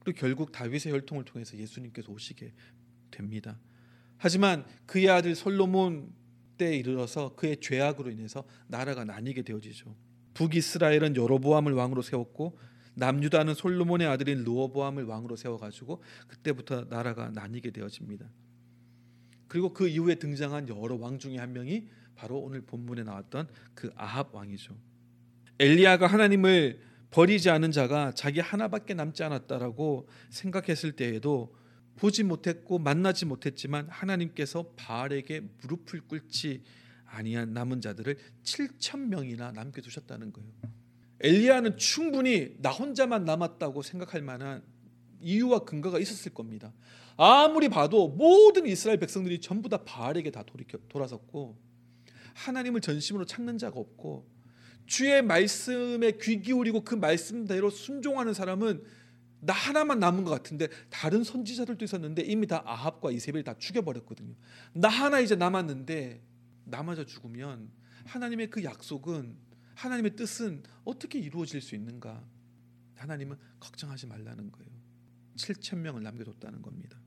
그리고 0.00 0.18
결국 0.18 0.52
다윗의 0.52 0.92
혈통을 0.92 1.24
통해서 1.24 1.56
예수님께서 1.56 2.10
오시게 2.10 2.52
됩니다. 3.10 3.58
하지만 4.18 4.64
그의 4.86 5.08
아들 5.10 5.34
솔로몬 5.34 6.12
때에 6.58 6.76
이르러서 6.76 7.34
그의 7.34 7.60
죄악으로 7.60 8.10
인해서 8.10 8.44
나라가 8.68 9.04
나뉘게 9.04 9.42
되어지죠. 9.42 9.94
북이스라엘은 10.34 11.16
여로보암을 11.16 11.72
왕으로 11.72 12.02
세웠고 12.02 12.58
남유다는 12.94 13.54
솔로몬의 13.54 14.06
아들인 14.06 14.44
르호보암을 14.44 15.04
왕으로 15.04 15.36
세워가지고 15.36 16.02
그때부터 16.28 16.84
나라가 16.84 17.30
나뉘게 17.30 17.70
되어집니다. 17.70 18.30
그리고 19.48 19.72
그 19.72 19.88
이후에 19.88 20.16
등장한 20.16 20.68
여러 20.68 20.96
왕 20.96 21.18
중에 21.18 21.38
한 21.38 21.52
명이 21.52 21.88
바로 22.14 22.38
오늘 22.38 22.62
본문에 22.62 23.02
나왔던 23.02 23.48
그 23.74 23.90
아합 23.96 24.34
왕이죠. 24.34 24.76
엘리야가 25.58 26.06
하나님을 26.06 26.80
버리지 27.12 27.50
않은 27.50 27.72
자가 27.72 28.12
자기 28.12 28.40
하나밖에 28.40 28.94
남지 28.94 29.22
않았다라고 29.22 30.08
생각했을 30.30 30.92
때에도 30.92 31.54
보지 31.96 32.24
못했고 32.24 32.78
만나지 32.78 33.26
못했지만 33.26 33.86
하나님께서 33.90 34.72
바알에게 34.76 35.42
무릎을 35.60 36.00
꿇지 36.08 36.62
아니한 37.04 37.52
남은 37.52 37.82
자들을 37.82 38.16
7천 38.42 39.08
명이나 39.08 39.52
남겨 39.52 39.82
두셨다는 39.82 40.32
거예요. 40.32 40.50
엘리야는 41.20 41.76
충분히 41.76 42.56
나 42.58 42.70
혼자만 42.70 43.26
남았다고 43.26 43.82
생각할 43.82 44.22
만한 44.22 44.62
이유와 45.20 45.60
근거가 45.60 45.98
있었을 45.98 46.32
겁니다. 46.32 46.72
아무리 47.18 47.68
봐도 47.68 48.08
모든 48.08 48.66
이스라엘 48.66 48.98
백성들이 48.98 49.40
전부 49.40 49.68
다 49.68 49.84
바알에게 49.84 50.30
다 50.30 50.42
돌이켜 50.42 50.78
돌아섰고 50.88 51.58
하나님을 52.34 52.80
전심으로 52.80 53.26
찾는 53.26 53.58
자가 53.58 53.78
없고 53.78 54.26
주의 54.86 55.22
말씀에 55.22 56.12
귀 56.20 56.40
기울이고 56.40 56.84
그 56.84 56.94
말씀대로 56.94 57.70
순종하는 57.70 58.34
사람은 58.34 58.82
나 59.40 59.52
하나만 59.52 59.98
남은 59.98 60.24
것 60.24 60.30
같은데 60.30 60.68
다른 60.88 61.24
선지자들도 61.24 61.84
있었는데 61.84 62.22
이미 62.22 62.46
다 62.46 62.62
아합과 62.64 63.10
이세벨 63.10 63.42
다 63.42 63.54
죽여버렸거든요. 63.58 64.34
나 64.74 64.88
하나 64.88 65.18
이제 65.20 65.34
남았는데 65.34 66.22
나마저 66.64 67.04
죽으면 67.04 67.70
하나님의 68.04 68.50
그 68.50 68.62
약속은 68.62 69.36
하나님의 69.74 70.14
뜻은 70.14 70.62
어떻게 70.84 71.18
이루어질 71.18 71.60
수 71.60 71.74
있는가? 71.74 72.24
하나님은 72.94 73.36
걱정하지 73.58 74.06
말라는 74.06 74.52
거예요. 74.52 74.70
7천 75.36 75.78
명을 75.78 76.02
남겨뒀다는 76.02 76.62
겁니다. 76.62 76.98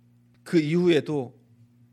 그 0.43 0.59
이후에도 0.59 1.39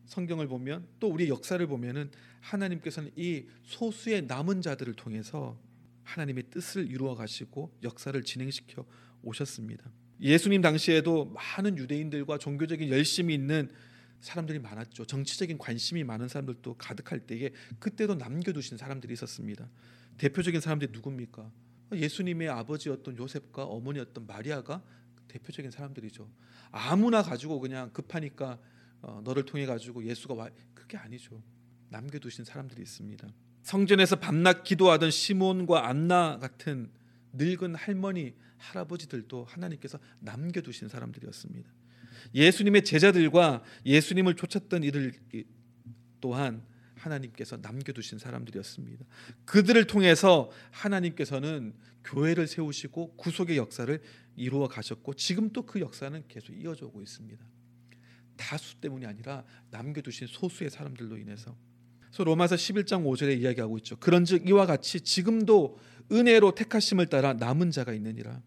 성경을 0.06 0.48
보면 0.48 0.86
또 0.98 1.08
우리 1.08 1.28
역사를 1.28 1.64
보면은 1.66 2.10
하나님께서는 2.40 3.12
이 3.16 3.46
소수의 3.64 4.26
남은 4.26 4.60
자들을 4.60 4.94
통해서 4.94 5.58
하나님의 6.04 6.44
뜻을 6.50 6.90
이루어 6.90 7.14
가시고 7.14 7.76
역사를 7.82 8.20
진행시켜 8.22 8.84
오셨습니다. 9.22 9.90
예수님 10.20 10.60
당시에도 10.60 11.26
많은 11.26 11.78
유대인들과 11.78 12.38
종교적인 12.38 12.88
열심이 12.88 13.34
있는 13.34 13.70
사람들이 14.20 14.60
많았죠. 14.60 15.04
정치적인 15.04 15.58
관심이 15.58 16.04
많은 16.04 16.28
사람들도 16.28 16.74
가득할 16.74 17.20
때에 17.26 17.50
그때도 17.80 18.14
남겨두신 18.14 18.76
사람들이 18.78 19.12
있었습니다. 19.14 19.68
대표적인 20.18 20.60
사람들이 20.60 20.92
누굽니까? 20.92 21.50
예수님의 21.92 22.48
아버지였던 22.48 23.18
요셉과 23.18 23.64
어머니였던 23.64 24.26
마리아가 24.26 24.82
대표적인 25.26 25.70
사람들이죠. 25.70 26.30
아무나 26.70 27.22
가지고 27.22 27.58
그냥 27.58 27.90
급하니까 27.92 28.60
어, 29.00 29.20
너를 29.24 29.44
통해 29.44 29.66
가지고 29.66 30.04
예수가 30.04 30.34
와 30.34 30.48
그게 30.74 30.96
아니죠. 30.96 31.42
남겨두신 31.88 32.44
사람들이 32.44 32.80
있습니다. 32.82 33.28
성전에서 33.62 34.16
밤낮 34.16 34.64
기도하던 34.64 35.10
시몬과 35.10 35.88
안나 35.88 36.38
같은 36.38 36.90
늙은 37.32 37.74
할머니 37.74 38.34
할아버지들도 38.58 39.44
하나님께서 39.44 39.98
남겨두신 40.20 40.88
사람들이었습니다. 40.88 41.70
예수님의 42.34 42.84
제자들과 42.84 43.62
예수님을 43.84 44.36
쫓았던 44.36 44.84
이들 44.84 45.12
또한 46.20 46.62
하나님께서 46.94 47.56
남겨두신 47.56 48.18
사람들이었습니다. 48.18 49.04
그들을 49.44 49.86
통해서 49.86 50.50
하나님께서는 50.70 51.74
교회를 52.04 52.46
세우시고 52.46 53.16
구속의 53.16 53.56
역사를 53.56 54.00
이루어 54.36 54.68
가셨고 54.68 55.14
지금 55.14 55.52
또그 55.52 55.80
역사는 55.80 56.24
계속 56.28 56.52
이어져 56.52 56.86
오고 56.86 57.02
있습니다. 57.02 57.44
다수 58.36 58.76
때문이 58.76 59.06
아니라 59.06 59.44
남겨두신 59.70 60.28
소수의 60.28 60.70
사람들로 60.70 61.18
인해서 61.18 61.56
그래서 62.12 62.24
로마서 62.24 62.56
11장 62.56 63.04
5절에 63.04 63.40
이야기하고 63.40 63.78
있죠. 63.78 63.96
그런즉 63.96 64.46
이와 64.46 64.66
같이 64.66 65.00
지금도 65.00 65.78
은혜로 66.12 66.54
택하심을 66.54 67.06
따라 67.06 67.32
남은 67.32 67.70
자가 67.70 67.94
있느니라. 67.94 68.42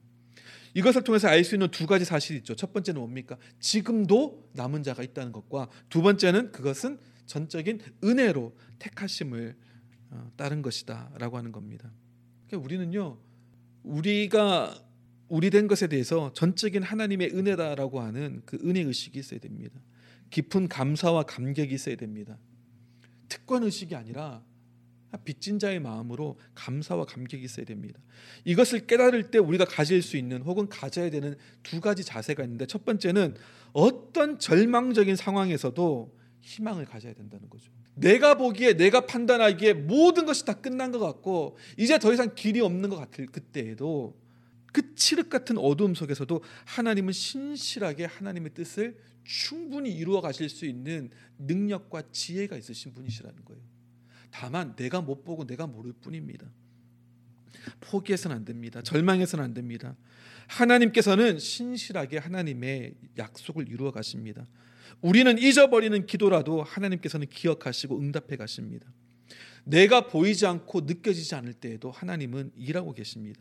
이것을 0.76 1.03
통해서 1.03 1.28
알 1.30 1.43
수 1.43 1.55
있는 1.55 1.70
두 1.72 1.88
가지 1.88 2.05
사실이 2.05 2.39
있죠. 2.39 2.55
첫 2.55 2.74
번째는 2.74 2.99
뭡니까? 2.99 3.38
지금도 3.59 4.49
남은 4.53 4.84
자가 4.84 5.01
있다는 5.01 5.32
것과 5.32 5.70
두 5.89 6.03
번째는 6.03 6.51
그것은 6.51 6.99
전적인 7.26 7.82
은혜로 8.03 8.55
택하심을 8.78 9.55
어, 10.11 10.32
따른 10.36 10.61
것이다라고 10.61 11.38
하는 11.38 11.51
겁니다. 11.51 11.91
그러니까 12.47 12.66
우리는요. 12.66 13.18
우리가 13.82 14.76
우리 15.28 15.49
된 15.49 15.68
것에 15.68 15.88
대해서 15.88 16.32
전적인 16.34 16.84
하나님의 16.84 17.32
은혜다라고 17.34 17.99
하는 17.99 18.43
그 18.45 18.59
은혜 18.63 18.82
의식이 18.82 19.18
있어야 19.18 19.39
됩니다. 19.39 19.80
깊은 20.30 20.68
감사와 20.68 21.24
감격이 21.24 21.74
있어야 21.74 21.95
됩니다. 21.95 22.38
특권 23.30 23.63
의식이 23.63 23.95
아니라 23.95 24.43
빚진 25.23 25.59
자의 25.59 25.80
마음으로 25.80 26.38
감사와 26.55 27.05
감격이 27.05 27.43
있어야 27.43 27.65
됩니다. 27.65 27.99
이것을 28.43 28.88
깨달을 28.88 29.32
때 29.32 29.38
우리가 29.38 29.65
가질 29.65 30.01
수 30.01 30.17
있는 30.17 30.41
혹은 30.41 30.67
가져야 30.67 31.09
되는 31.09 31.36
두 31.63 31.80
가지 31.80 32.03
자세가 32.03 32.43
있는데 32.43 32.65
첫 32.65 32.84
번째는 32.86 33.36
어떤 33.73 34.39
절망적인 34.39 35.15
상황에서도 35.15 36.15
희망을 36.41 36.86
가져야 36.86 37.13
된다는 37.13 37.49
거죠. 37.49 37.71
내가 37.95 38.36
보기에 38.36 38.73
내가 38.73 39.05
판단하기에 39.05 39.73
모든 39.73 40.26
것이 40.26 40.45
다 40.45 40.53
끝난 40.53 40.91
것 40.91 40.99
같고 40.99 41.57
이제 41.78 41.97
더 41.97 42.13
이상 42.13 42.36
길이 42.36 42.59
없는 42.59 42.89
것 42.89 42.97
같을 42.97 43.26
그때에도 43.28 44.15
그 44.76 44.93
칠흑 44.93 45.30
같은 45.30 45.57
어두움 45.57 45.95
속에서도 45.95 46.43
하나님은 46.65 47.13
신실하게 47.13 48.03
하나님의 48.03 48.53
뜻을 48.53 48.97
충분히 49.23 49.89
이루어 49.89 50.19
가실 50.19 50.49
수 50.49 50.65
있는 50.65 51.11
능력과 51.38 52.11
지혜가 52.11 52.57
있으신 52.57 52.93
분이시라는 52.93 53.45
거예요. 53.45 53.63
다만 54.32 54.76
내가 54.76 54.99
못 54.99 55.23
보고 55.23 55.47
내가 55.47 55.65
모를 55.65 55.93
뿐입니다. 55.93 56.51
포기해서는 57.80 58.36
안 58.36 58.43
됩니다. 58.43 58.82
절망해서는 58.82 59.45
안 59.45 59.53
됩니다. 59.53 59.95
하나님께서는 60.47 61.39
신실하게 61.39 62.17
하나님의 62.17 62.95
약속을 63.17 63.69
이루어 63.69 63.91
가십니다. 63.91 64.45
우리는 64.99 65.38
잊어버리는 65.38 66.05
기도라도 66.05 66.63
하나님께서는 66.63 67.28
기억하시고 67.28 67.97
응답해 67.97 68.36
가십니다. 68.36 68.91
내가 69.63 70.07
보이지 70.07 70.45
않고 70.45 70.82
느껴지지 70.82 71.34
않을 71.36 71.53
때에도 71.53 71.91
하나님은 71.91 72.51
일하고 72.57 72.93
계십니다. 72.93 73.39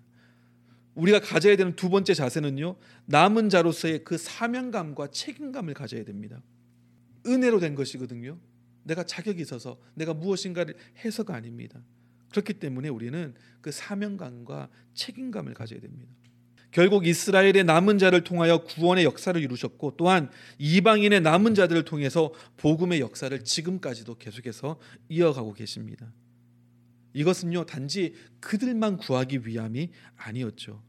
우리가 0.95 1.21
가져야 1.21 1.57
되는 1.57 1.75
두 1.75 1.89
번째 1.89 2.15
자세는요. 2.15 2.77
남은 3.07 3.49
자로서의 3.49 4.05
그 4.05 4.17
사명감과 4.17 5.09
책임감을 5.09 5.75
가져야 5.75 6.05
됩니다. 6.05 6.43
은혜로 7.27 7.61
된 7.61 7.75
것이거든요. 7.75 8.39
내가 8.85 9.03
자격이 9.05 9.41
있어서 9.43 9.79
내가 9.95 10.15
무엇인가를 10.15 10.75
해서가 11.05 11.35
아닙니다. 11.35 11.81
그렇기 12.31 12.55
때문에 12.55 12.89
우리는 12.89 13.35
그 13.61 13.71
사명감과 13.73 14.69
책임감을 14.95 15.55
가져야 15.55 15.81
됩니다. 15.81 16.13
결국 16.71 17.07
이스라엘의 17.07 17.63
남은 17.65 17.99
자를 17.99 18.25
통하여 18.25 18.65
구원의 18.65 19.05
역사를 19.05 19.41
이루셨고 19.41 19.95
또한 19.97 20.29
이방인의 20.59 21.21
남은 21.21 21.55
자들을 21.55 21.85
통해서 21.85 22.33
복음의 22.57 23.01
역사를 23.01 23.45
지금까지도 23.45 24.17
계속해서 24.17 24.81
이어가고 25.09 25.53
계십니다. 25.53 26.13
이것은요 27.15 27.65
단지 27.65 28.15
그들만 28.41 28.99
구하기 28.99 29.47
위함이 29.47 29.91
아니었죠. 30.17 30.83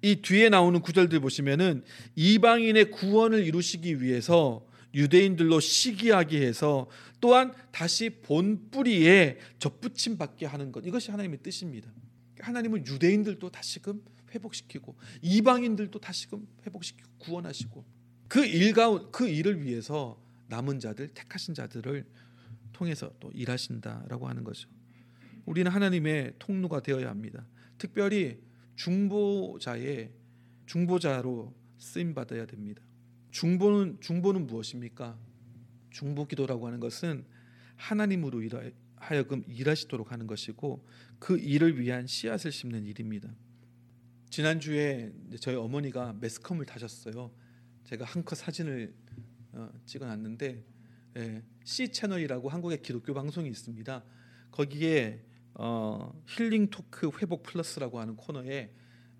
이 0.00 0.16
뒤에 0.16 0.48
나오는 0.48 0.80
구절들 0.80 1.20
보시면은 1.20 1.84
이방인의 2.16 2.90
구원을 2.90 3.44
이루시기 3.44 4.02
위해서 4.02 4.66
유대인들로 4.94 5.60
시기하게 5.60 6.44
해서 6.44 6.88
또한 7.20 7.52
다시 7.70 8.10
본 8.10 8.70
뿌리에 8.70 9.38
접붙임 9.58 10.18
받게 10.18 10.46
하는 10.46 10.72
것 10.72 10.84
이것이 10.84 11.10
하나님의 11.10 11.38
뜻입니다. 11.42 11.90
하나님은 12.40 12.86
유대인들도 12.86 13.50
다시금 13.50 14.02
회복시키고 14.34 14.96
이방인들도 15.22 15.98
다시금 15.98 16.46
회복시키고 16.66 17.08
구원하시고 17.18 17.84
그 18.28 18.44
일가 18.44 19.10
그 19.10 19.28
일을 19.28 19.62
위해서 19.62 20.20
남은 20.48 20.80
자들 20.80 21.08
택하신 21.08 21.54
자들을 21.54 22.04
통해서 22.72 23.12
또 23.20 23.30
일하신다라고 23.32 24.28
하는 24.28 24.42
거죠. 24.42 24.68
우리는 25.44 25.70
하나님의 25.70 26.34
통로가 26.38 26.80
되어야 26.80 27.08
합니다. 27.08 27.46
특별히 27.78 28.40
중보자의 28.76 30.12
중보자로 30.66 31.54
쓰임 31.78 32.14
받아야 32.14 32.46
됩니다. 32.46 32.82
중보는 33.30 33.98
중보는 34.00 34.46
무엇입니까? 34.46 35.18
중보 35.90 36.26
기도라고 36.26 36.66
하는 36.66 36.80
것은 36.80 37.24
하나님으로 37.76 38.42
하여금 38.96 39.42
일하시도록 39.48 40.12
하는 40.12 40.26
것이고 40.26 40.86
그 41.18 41.38
일을 41.38 41.80
위한 41.80 42.06
씨앗을 42.06 42.52
심는 42.52 42.86
일입니다. 42.86 43.34
지난주에 44.30 45.12
저희 45.40 45.56
어머니가 45.56 46.14
매스컴을 46.20 46.64
타셨어요. 46.66 47.30
제가 47.84 48.04
한컷 48.04 48.38
사진을 48.38 48.94
어, 49.52 49.70
찍어놨는데 49.84 50.64
예, 51.18 51.42
C 51.64 51.88
채널이라고 51.88 52.48
한국의 52.48 52.80
기독교 52.80 53.12
방송이 53.12 53.48
있습니다. 53.50 54.02
거기에 54.50 55.22
어, 55.54 56.12
힐링 56.26 56.70
토크 56.70 57.10
회복 57.20 57.42
플러스라고 57.42 58.00
하는 58.00 58.16
코너에 58.16 58.70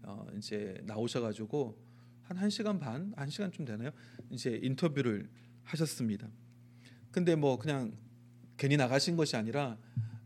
어, 0.02 0.26
이제 0.36 0.80
나오셔가지고 0.84 1.78
한 2.22 2.36
1시간 2.36 2.80
반, 2.80 3.12
1시간쯤 3.16 3.66
되나요? 3.66 3.90
이제 4.30 4.58
인터뷰를 4.62 5.28
하셨습니다. 5.64 6.28
근데 7.10 7.34
뭐 7.34 7.58
그냥 7.58 7.92
괜히 8.56 8.76
나가신 8.76 9.16
것이 9.16 9.36
아니라 9.36 9.76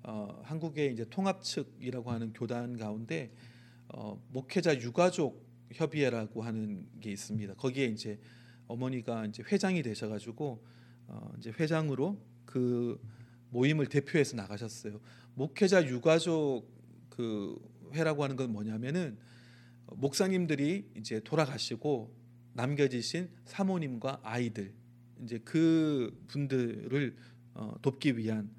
어, 0.02 0.40
한국의 0.44 0.92
이제 0.92 1.04
통합 1.10 1.42
측이라고 1.42 2.10
하는 2.10 2.32
교단 2.32 2.76
가운데 2.76 3.34
어, 3.88 4.22
목회자 4.30 4.80
유가족 4.80 5.44
협의회라고 5.72 6.42
하는 6.42 6.86
게 7.00 7.10
있습니다. 7.10 7.54
거기에 7.54 7.86
이제 7.86 8.20
어머니가 8.68 9.26
이제 9.26 9.42
회장이 9.42 9.82
되셔가지고 9.82 10.64
어, 11.08 11.32
이제 11.38 11.52
회장으로 11.58 12.20
그 12.44 13.00
모임을 13.50 13.86
대표해서 13.86 14.36
나가셨어요. 14.36 15.00
목회자 15.36 15.86
유가족 15.86 16.66
그 17.10 17.58
회라고 17.92 18.24
하는 18.24 18.36
건 18.36 18.52
뭐냐면은 18.52 19.18
목사님들이 19.86 20.90
이제 20.96 21.20
돌아가시고 21.20 22.14
남겨지신 22.54 23.28
사모님과 23.44 24.20
아이들 24.22 24.72
이제 25.22 25.38
그 25.44 26.24
분들을 26.26 27.16
어, 27.54 27.74
돕기 27.82 28.16
위한 28.16 28.50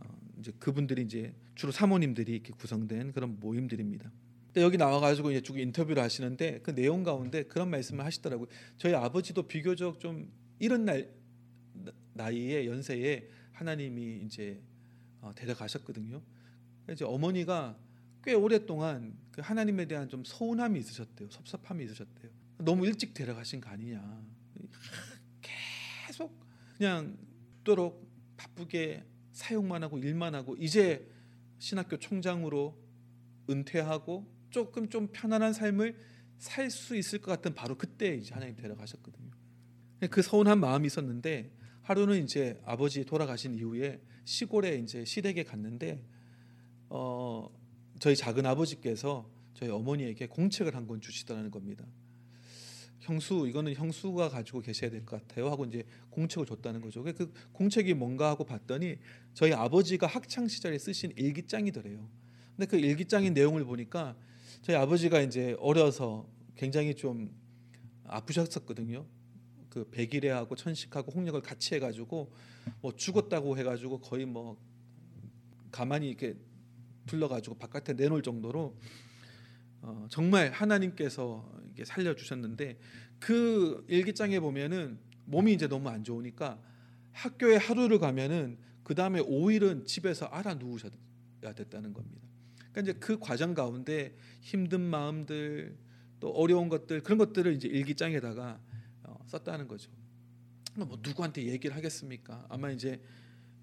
어, 0.00 0.06
이제 0.38 0.50
그분들이 0.58 1.02
이제 1.02 1.34
주로 1.54 1.70
사모님들이 1.72 2.32
이렇게 2.32 2.52
구성된 2.54 3.12
그런 3.12 3.38
모임들입니다. 3.38 4.10
근데 4.46 4.62
여기 4.62 4.78
나와가지고 4.78 5.30
이제 5.30 5.42
쭉 5.42 5.58
인터뷰를 5.58 6.02
하시는데 6.02 6.60
그 6.62 6.74
내용 6.74 7.02
가운데 7.02 7.42
그런 7.44 7.68
말씀을 7.68 8.02
하시더라고요. 8.04 8.48
저희 8.78 8.94
아버지도 8.94 9.42
비교적 9.46 10.00
좀 10.00 10.32
이런 10.58 10.86
날 10.86 11.12
나이에 12.14 12.66
연세에 12.66 13.28
하나님이 13.52 14.22
이제 14.24 14.62
어, 14.62 14.73
데려가셨거든요. 15.32 16.22
이제 16.90 17.04
어머니가 17.04 17.78
꽤 18.22 18.34
오랫동안 18.34 19.16
그 19.30 19.40
하나님에 19.40 19.86
대한 19.86 20.08
좀 20.08 20.24
서운함이 20.24 20.78
있으셨대요. 20.80 21.30
섭섭함이 21.30 21.84
있으셨대요. 21.84 22.30
너무 22.58 22.86
일찍 22.86 23.14
데려가신 23.14 23.60
거 23.60 23.70
아니냐. 23.70 24.22
계속 25.42 26.38
그냥 26.76 27.16
또록 27.64 28.08
바쁘게 28.36 29.04
사용만 29.32 29.82
하고 29.82 29.98
일만 29.98 30.34
하고 30.34 30.56
이제 30.56 31.10
신학교 31.58 31.98
총장으로 31.98 32.78
은퇴하고 33.48 34.32
조금 34.50 34.88
좀 34.88 35.08
편안한 35.12 35.52
삶을 35.52 35.98
살 36.38 36.70
수 36.70 36.96
있을 36.96 37.20
것 37.20 37.30
같은 37.30 37.54
바로 37.54 37.76
그때 37.76 38.14
이제 38.14 38.34
하나님 38.34 38.56
데려가셨거든요. 38.56 39.30
그 40.10 40.20
서운한 40.20 40.60
마음이 40.60 40.86
있었는데 40.86 41.50
하루는 41.84 42.24
이제 42.24 42.60
아버지 42.64 43.04
돌아가신 43.04 43.54
이후에 43.54 44.00
시골에 44.24 44.76
이제 44.78 45.04
시댁에 45.04 45.44
갔는데 45.44 46.02
어 46.88 47.48
저희 48.00 48.16
작은 48.16 48.44
아버지께서 48.46 49.28
저희 49.54 49.70
어머니에게 49.70 50.26
공책을 50.26 50.74
한 50.74 50.86
권 50.86 51.00
주시더라는 51.00 51.50
겁니다. 51.50 51.86
형수 53.00 53.46
이거는 53.46 53.74
형수가 53.74 54.30
가지고 54.30 54.60
계셔야 54.60 54.90
될 54.90 55.04
것 55.04 55.20
같아요 55.20 55.50
하고 55.50 55.66
이제 55.66 55.84
공책을 56.10 56.46
줬다는 56.46 56.80
거죠. 56.80 57.02
그 57.04 57.30
공책이 57.52 57.92
뭔가 57.92 58.30
하고 58.30 58.44
봤더니 58.44 58.96
저희 59.34 59.52
아버지가 59.52 60.06
학창 60.06 60.48
시절에 60.48 60.78
쓰신 60.78 61.12
일기장이더래요. 61.16 62.08
근데 62.56 62.66
그 62.66 62.78
일기장인 62.78 63.34
내용을 63.34 63.64
보니까 63.64 64.16
저희 64.62 64.76
아버지가 64.76 65.20
이제 65.20 65.54
어려서 65.58 66.26
굉장히 66.56 66.94
좀 66.94 67.30
아프셨었거든요. 68.04 69.06
그 69.74 69.90
백일해하고 69.90 70.54
천식하고 70.54 71.10
홍역을 71.10 71.42
같이 71.42 71.74
해가지고 71.74 72.32
뭐 72.80 72.94
죽었다고 72.94 73.58
해가지고 73.58 73.98
거의 73.98 74.24
뭐 74.24 74.56
가만히 75.72 76.08
이렇게 76.08 76.36
둘러가지고 77.06 77.58
바깥에 77.58 77.94
내놓을 77.94 78.22
정도로 78.22 78.78
어, 79.82 80.06
정말 80.08 80.52
하나님께서 80.52 81.52
이게 81.72 81.84
살려 81.84 82.14
주셨는데 82.14 82.78
그 83.18 83.84
일기장에 83.88 84.38
보면은 84.38 85.00
몸이 85.24 85.52
이제 85.52 85.66
너무 85.66 85.88
안 85.88 86.04
좋으니까 86.04 86.62
학교에 87.10 87.56
하루를 87.56 87.98
가면은 87.98 88.58
그 88.84 88.94
다음에 88.94 89.20
5일은 89.20 89.86
집에서 89.86 90.26
알아 90.26 90.54
누우셔야 90.54 90.92
됐다는 91.56 91.92
겁니다. 91.92 92.28
그러니까 92.70 92.80
이제 92.80 92.92
그 93.00 93.18
과정 93.18 93.54
가운데 93.54 94.16
힘든 94.40 94.80
마음들 94.82 95.76
또 96.20 96.30
어려운 96.30 96.68
것들 96.68 97.02
그런 97.02 97.18
것들을 97.18 97.52
이제 97.54 97.66
일기장에다가 97.66 98.60
어, 98.60 98.73
썼다는 99.26 99.68
거죠. 99.68 99.90
뭐 100.76 100.98
누구한테 101.02 101.44
얘기를 101.44 101.76
하겠습니까? 101.76 102.46
아마 102.48 102.70
이제 102.70 103.00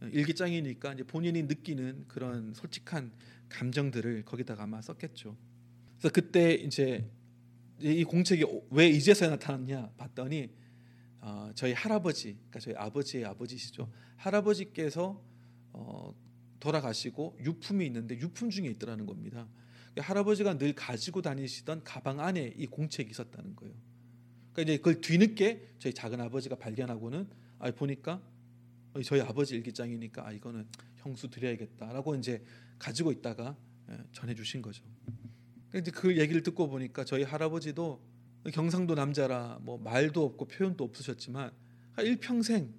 일기장이니까 0.01 0.93
이제 0.93 1.03
본인이 1.03 1.43
느끼는 1.43 2.05
그런 2.07 2.53
솔직한 2.53 3.11
감정들을 3.49 4.23
거기다가 4.25 4.63
아마 4.63 4.81
썼겠죠. 4.81 5.37
그래서 5.97 6.13
그때 6.13 6.53
이제 6.53 7.09
이 7.79 8.03
공책이 8.03 8.45
왜 8.71 8.87
이제서야 8.89 9.29
나타났냐 9.31 9.91
봤더니 9.97 10.49
어, 11.19 11.51
저희 11.53 11.73
할아버지, 11.73 12.33
그러니까 12.33 12.59
저희 12.59 12.75
아버지의 12.75 13.25
아버지시죠. 13.25 13.91
할아버지께서 14.15 15.23
어, 15.73 16.15
돌아가시고 16.59 17.37
유품이 17.41 17.85
있는데 17.87 18.17
유품 18.17 18.49
중에 18.49 18.67
있더라는 18.67 19.05
겁니다. 19.05 19.47
그러니까 19.91 20.01
할아버지가 20.09 20.57
늘 20.57 20.73
가지고 20.73 21.21
다니시던 21.21 21.83
가방 21.83 22.19
안에 22.19 22.53
이 22.57 22.65
공책이 22.65 23.09
있었다는 23.11 23.55
거예요. 23.55 23.75
그러니까 24.53 24.61
이제 24.61 24.77
그걸 24.77 25.01
뒤늦게 25.01 25.75
저희 25.79 25.93
작은 25.93 26.19
아버지가 26.21 26.55
발견하고는 26.55 27.27
아 27.59 27.71
보니까 27.71 28.21
저희 29.05 29.21
아버지 29.21 29.55
일기장이니까 29.55 30.27
아 30.27 30.31
이거는 30.31 30.67
형수 30.97 31.29
드려야겠다라고 31.29 32.15
이제 32.15 32.43
가지고 32.77 33.11
있다가 33.11 33.55
예, 33.89 33.97
전해 34.11 34.35
주신 34.35 34.61
거죠. 34.61 34.83
이제 35.75 35.91
그 35.91 36.17
얘기를 36.17 36.43
듣고 36.43 36.67
보니까 36.67 37.05
저희 37.05 37.23
할아버지도 37.23 38.01
경상도 38.51 38.95
남자라 38.95 39.59
뭐 39.61 39.77
말도 39.77 40.25
없고 40.25 40.47
표현도 40.47 40.83
없으셨지만 40.83 41.51
일평생 41.99 42.73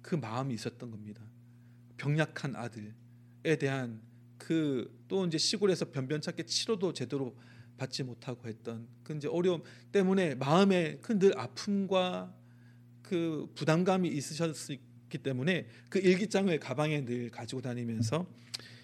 그 0.00 0.14
마음이 0.14 0.54
있었던 0.54 0.90
겁니다. 0.90 1.22
병약한 1.96 2.56
아들에 2.56 2.94
대한 3.58 4.00
그 4.38 4.98
또 5.08 5.26
이제 5.26 5.38
시골에서 5.38 5.90
변변찮게 5.90 6.44
치료도 6.44 6.92
제대로 6.92 7.34
받지 7.78 8.02
못하고 8.02 8.46
했던 8.48 8.86
그 9.02 9.16
이제 9.16 9.28
어려움 9.28 9.62
때문에 9.92 10.34
마음에 10.34 10.98
큰 11.00 11.18
늘 11.18 11.36
아픔과 11.38 12.34
그 13.02 13.50
부담감이 13.54 14.08
있으셨기 14.08 15.18
때문에 15.22 15.66
그 15.88 15.98
일기장을 15.98 16.56
가방에 16.60 17.04
늘 17.06 17.30
가지고 17.30 17.62
다니면서 17.62 18.26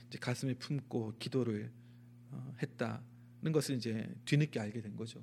이제 0.09 0.19
가슴에 0.19 0.55
품고 0.55 1.19
기도를 1.19 1.71
어, 2.31 2.55
했다는 2.63 3.53
것을 3.53 3.77
이제 3.77 4.09
뒤늦게 4.25 4.59
알게 4.59 4.81
된 4.81 4.97
거죠. 4.97 5.23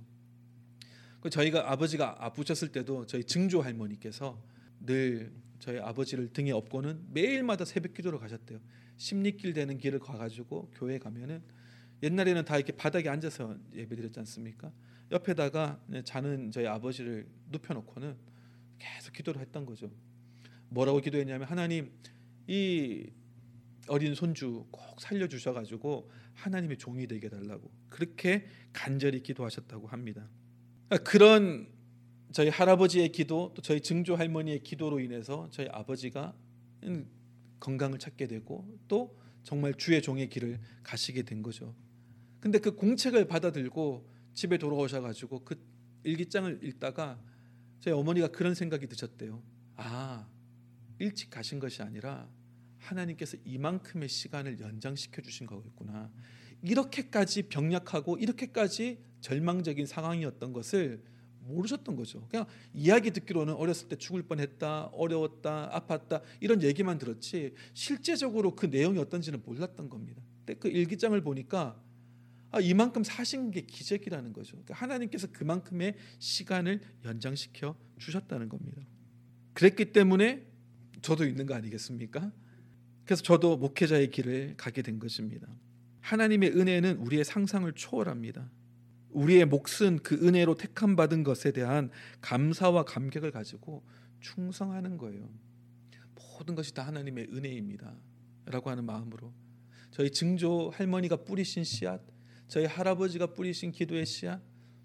그 1.20 1.30
저희가 1.30 1.72
아버지가 1.72 2.26
아프셨을 2.26 2.72
때도 2.72 3.08
저희 3.08 3.24
증조 3.24 3.62
할머니께서 3.62 4.42
늘 4.80 5.34
저희 5.60 5.80
아버지를 5.80 6.30
등에 6.34 6.52
업고는 6.52 7.06
매일마다 7.12 7.66
새벽 7.66 7.94
기도를 7.94 8.20
가셨대요. 8.20 8.60
십리길 8.98 9.54
되는 9.54 9.78
길을 9.78 10.00
가가지고 10.00 10.72
교회 10.76 11.00
가면은 11.00 11.44
옛날에는 12.04 12.46
다 12.46 12.58
이렇게 12.58 12.72
바닥에 12.74 13.10
앉아서 13.10 13.58
예배드렸지 13.76 14.20
않습니까? 14.20 14.72
옆에다가 15.12 15.80
자는 16.04 16.52
저희 16.52 16.66
아버지를 16.68 17.28
눕혀놓고는 17.52 18.16
계속 18.80 19.14
기도를 19.14 19.42
했던 19.42 19.66
거죠. 19.66 19.92
뭐라고 20.70 21.00
기도했냐면 21.00 21.48
하나님 21.48 21.92
이 22.48 23.10
어린 23.88 24.16
손주 24.16 24.66
꼭 24.72 25.00
살려주셔가지고 25.02 26.10
하나님의 26.34 26.78
종이 26.78 27.08
되게 27.08 27.30
달라고 27.30 27.70
그렇게 27.90 28.48
간절히 28.72 29.22
기도하셨다고 29.22 29.88
합니다. 29.88 30.30
그런 31.04 31.68
저희 32.32 32.50
할아버지의 32.50 33.12
기도 33.12 33.52
또 33.54 33.62
저희 33.62 33.82
증조 33.82 34.16
할머니의 34.16 34.64
기도로 34.64 35.02
인해서 35.02 35.50
저희 35.52 35.68
아버지가 35.70 36.34
건강을 37.60 38.00
찾게 38.00 38.28
되고 38.28 38.66
또 38.88 39.20
정말 39.44 39.74
주의 39.74 40.02
종의 40.02 40.30
길을 40.30 40.60
가시게 40.84 41.24
된 41.24 41.42
거죠. 41.42 41.76
근데 42.42 42.58
그 42.60 42.76
공책을 42.76 43.28
받아들고 43.28 44.10
집에 44.34 44.58
돌아오셔 44.58 45.00
가지고 45.00 45.46
그 45.46 45.56
일기장을 46.04 46.60
읽다가 46.64 47.22
저희 47.80 47.94
어머니가 47.94 48.30
그런 48.30 48.56
생각이 48.56 48.88
드셨대요. 48.88 49.42
아, 49.76 50.28
일찍 51.00 51.30
가신 51.30 51.60
것이 51.60 51.82
아니라 51.82 52.28
하나님께서 52.80 53.38
이만큼의 53.46 54.10
시간을 54.10 54.60
연장시켜 54.60 55.22
주신 55.22 55.46
거겠구나. 55.46 56.12
이렇게까지 56.64 57.44
병약하고 57.44 58.18
이렇게까지 58.18 59.00
절망적인 59.22 59.86
상황이었던 59.86 60.52
것을 60.54 61.04
모르셨던 61.42 61.96
거죠. 61.96 62.28
그냥 62.30 62.48
이야기 62.74 63.12
듣기로는 63.12 63.54
어렸을 63.54 63.88
때 63.88 63.96
죽을 63.96 64.24
뻔했다, 64.24 64.86
어려웠다, 64.94 65.70
아팠다 65.72 66.22
이런 66.40 66.62
얘기만 66.62 66.98
들었지 66.98 67.54
실제적으로 67.74 68.56
그 68.56 68.68
내용이 68.68 69.00
어떤지는 69.00 69.42
몰랐던 69.46 69.90
겁니다. 69.90 70.22
그 70.60 70.68
일기장을 70.68 71.20
보니까 71.22 71.82
아, 72.52 72.60
이만큼 72.60 73.04
사신 73.04 73.52
게 73.52 73.62
기적이라는 73.62 74.34
거죠. 74.34 74.52
그러니까 74.52 74.76
하나님께서 74.76 75.28
그만큼의 75.32 75.96
시간을 76.20 76.82
연장시켜 77.06 77.78
주셨다는 77.98 78.50
겁니다. 78.50 78.82
그랬기 79.54 79.94
때문에 79.94 80.46
저도 81.02 81.26
있는 81.26 81.46
거 81.46 81.54
아니겠습니까? 81.56 82.32
그래서 83.06 83.24
저도 83.24 83.58
목회자의 83.58 84.12
길을 84.12 84.56
가게 84.58 84.82
된 84.82 85.00
것입니다. 85.00 85.48
하나님의 86.02 86.52
은혜는 86.52 86.98
우리의 86.98 87.24
상상을 87.24 87.72
초월합니다. 87.74 88.50
우리의 89.10 89.46
몫은 89.46 90.00
그 90.04 90.16
은혜로 90.16 90.56
택함 90.56 90.96
받은 90.96 91.24
것에 91.24 91.52
대한 91.52 91.90
감사와 92.22 92.86
감격을 92.86 93.32
가지고 93.32 93.86
충성하는 94.20 94.98
거예요. 94.98 95.30
모든 96.16 96.56
것이 96.56 96.74
다 96.74 96.86
하나님의 96.88 97.28
은혜입니다.라고 97.32 98.70
하는 98.70 98.86
마음으로 98.86 99.34
저희 99.92 100.12
증조 100.12 100.72
할머니가 100.74 101.18
뿌리신 101.24 101.64
씨앗, 101.64 102.02
저희 102.52 102.66
할아버지가 102.66 103.28
뿌리신 103.28 103.72
기도의 103.72 104.06
씨앗, 104.06 104.42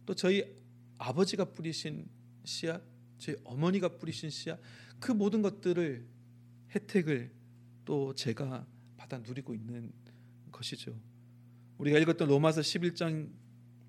또 0.07 0.15
저희 0.15 0.55
아버지가 0.99 1.47
뿌리신 1.47 2.07
씨앗, 2.45 2.81
저희 3.19 3.35
어머니가 3.43 3.99
뿌리신 3.99 4.31
씨앗, 4.31 4.61
그 5.01 5.11
모든 5.11 5.43
것들을 5.43 6.07
혜택을 6.73 7.33
또 7.85 8.15
제가 8.15 8.65
받아 8.97 9.19
누리고 9.19 9.53
있는 9.53 9.91
것이죠. 10.53 10.97
우리가 11.79 11.99
읽었던 11.99 12.29
로마서 12.29 12.61
11장 12.61 13.31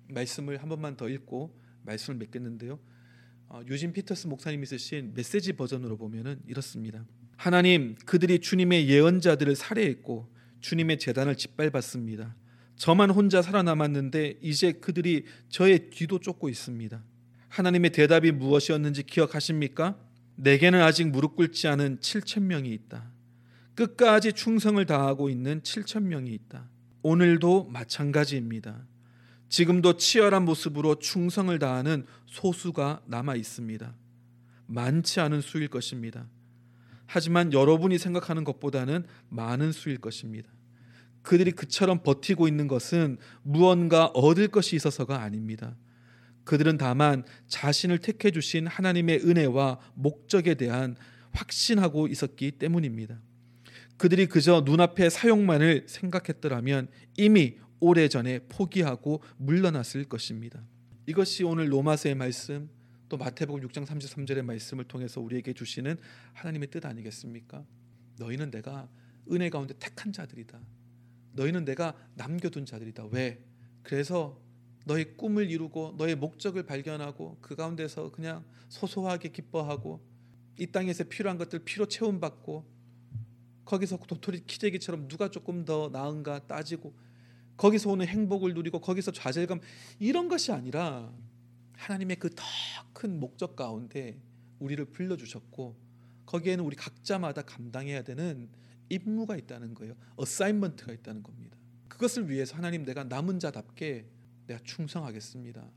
말씀을 0.08 0.60
한 0.60 0.68
번만 0.68 0.96
더 0.96 1.08
읽고 1.08 1.56
말씀을 1.82 2.18
맺겠는데요. 2.18 2.80
어, 3.46 3.62
유진 3.68 3.92
피터스 3.92 4.26
목사님이 4.26 4.66
쓰신 4.66 5.14
메시지 5.14 5.52
버전으로 5.52 5.96
보면은 5.98 6.42
이렇습니다. 6.48 7.06
하나님 7.36 7.94
그들이 8.06 8.40
주님의 8.40 8.88
예언자들을 8.88 9.54
살해했고 9.54 10.34
주님의 10.62 10.98
재단을 10.98 11.36
짓밟았습니다. 11.36 12.34
저만 12.78 13.10
혼자 13.10 13.42
살아남았는데 13.42 14.38
이제 14.40 14.72
그들이 14.72 15.26
저의 15.48 15.90
뒤도 15.90 16.20
쫓고 16.20 16.48
있습니다. 16.48 17.02
하나님의 17.48 17.90
대답이 17.90 18.30
무엇이었는지 18.32 19.02
기억하십니까? 19.02 19.98
내게는 20.36 20.80
아직 20.80 21.08
무릎 21.08 21.34
꿇지 21.34 21.66
않은 21.66 21.98
7천 21.98 22.42
명이 22.42 22.72
있다. 22.72 23.10
끝까지 23.74 24.32
충성을 24.32 24.84
다하고 24.86 25.28
있는 25.28 25.60
7천 25.62 26.04
명이 26.04 26.32
있다. 26.32 26.68
오늘도 27.02 27.64
마찬가지입니다. 27.64 28.86
지금도 29.48 29.96
치열한 29.96 30.44
모습으로 30.44 30.96
충성을 30.96 31.56
다하는 31.58 32.06
소수가 32.26 33.02
남아 33.06 33.34
있습니다. 33.34 33.94
많지 34.66 35.20
않은 35.20 35.40
수일 35.40 35.68
것입니다. 35.68 36.26
하지만 37.06 37.52
여러분이 37.52 37.98
생각하는 37.98 38.44
것보다는 38.44 39.04
많은 39.30 39.72
수일 39.72 39.98
것입니다. 39.98 40.50
그들이 41.28 41.52
그처럼 41.52 42.02
버티고 42.02 42.48
있는 42.48 42.68
것은 42.68 43.18
무언가 43.42 44.06
얻을 44.06 44.48
것이 44.48 44.76
있어서가 44.76 45.20
아닙니다. 45.20 45.76
그들은 46.44 46.78
다만 46.78 47.22
자신을 47.48 47.98
택해 47.98 48.30
주신 48.30 48.66
하나님의 48.66 49.18
은혜와 49.26 49.78
목적에 49.92 50.54
대한 50.54 50.96
확신하고 51.32 52.06
있었기 52.06 52.52
때문입니다. 52.52 53.20
그들이 53.98 54.24
그저 54.24 54.62
눈앞의 54.64 55.10
사용만을 55.10 55.84
생각했더라면 55.86 56.88
이미 57.18 57.58
오래전에 57.80 58.46
포기하고 58.48 59.22
물러났을 59.36 60.04
것입니다. 60.04 60.62
이것이 61.04 61.44
오늘 61.44 61.70
로마서의 61.70 62.14
말씀 62.14 62.70
또 63.10 63.18
마태복음 63.18 63.68
6장 63.68 63.84
33절의 63.84 64.40
말씀을 64.46 64.84
통해서 64.84 65.20
우리에게 65.20 65.52
주시는 65.52 65.98
하나님의 66.32 66.70
뜻 66.70 66.86
아니겠습니까? 66.86 67.66
너희는 68.18 68.50
내가 68.50 68.88
은혜 69.30 69.50
가운데 69.50 69.74
택한 69.78 70.10
자들이다. 70.10 70.58
너희는 71.32 71.64
내가 71.64 71.94
남겨둔 72.14 72.66
자들이다. 72.66 73.06
왜? 73.10 73.44
그래서 73.82 74.40
너의 74.86 75.16
꿈을 75.16 75.50
이루고 75.50 75.94
너의 75.98 76.16
목적을 76.16 76.62
발견하고 76.64 77.38
그 77.40 77.54
가운데서 77.56 78.10
그냥 78.10 78.44
소소하게 78.68 79.30
기뻐하고 79.30 80.00
이 80.58 80.66
땅에서 80.66 81.04
필요한 81.04 81.38
것들 81.38 81.60
피로 81.60 81.86
채움받고 81.86 82.64
거기서 83.64 83.98
도토리 83.98 84.46
키재기처럼 84.46 85.08
누가 85.08 85.30
조금 85.30 85.64
더 85.64 85.90
나은가 85.92 86.46
따지고 86.46 86.94
거기서 87.56 87.90
오는 87.90 88.06
행복을 88.06 88.54
누리고 88.54 88.80
거기서 88.80 89.10
좌절감 89.12 89.60
이런 89.98 90.28
것이 90.28 90.52
아니라 90.52 91.12
하나님의 91.74 92.16
그 92.16 92.30
더 92.30 92.42
큰 92.98 93.20
목적 93.20 93.54
가운데 93.54 94.20
우리를 94.58 94.84
불러 94.86 95.16
주셨고 95.16 95.76
거기에는 96.26 96.64
우리 96.64 96.74
각자마다 96.74 97.42
감당해야 97.42 98.02
되는 98.02 98.48
임무가 98.88 99.36
있다는 99.36 99.74
거예요. 99.74 99.94
어사인먼트가 100.16 100.92
있다는 100.92 101.22
겁니다. 101.22 101.56
그것을 101.88 102.28
위해서 102.30 102.56
하나님 102.56 102.84
내가 102.84 103.04
남은 103.04 103.38
자답게 103.38 104.06
내가 104.46 104.60
충성하겠습니다. 104.64 105.70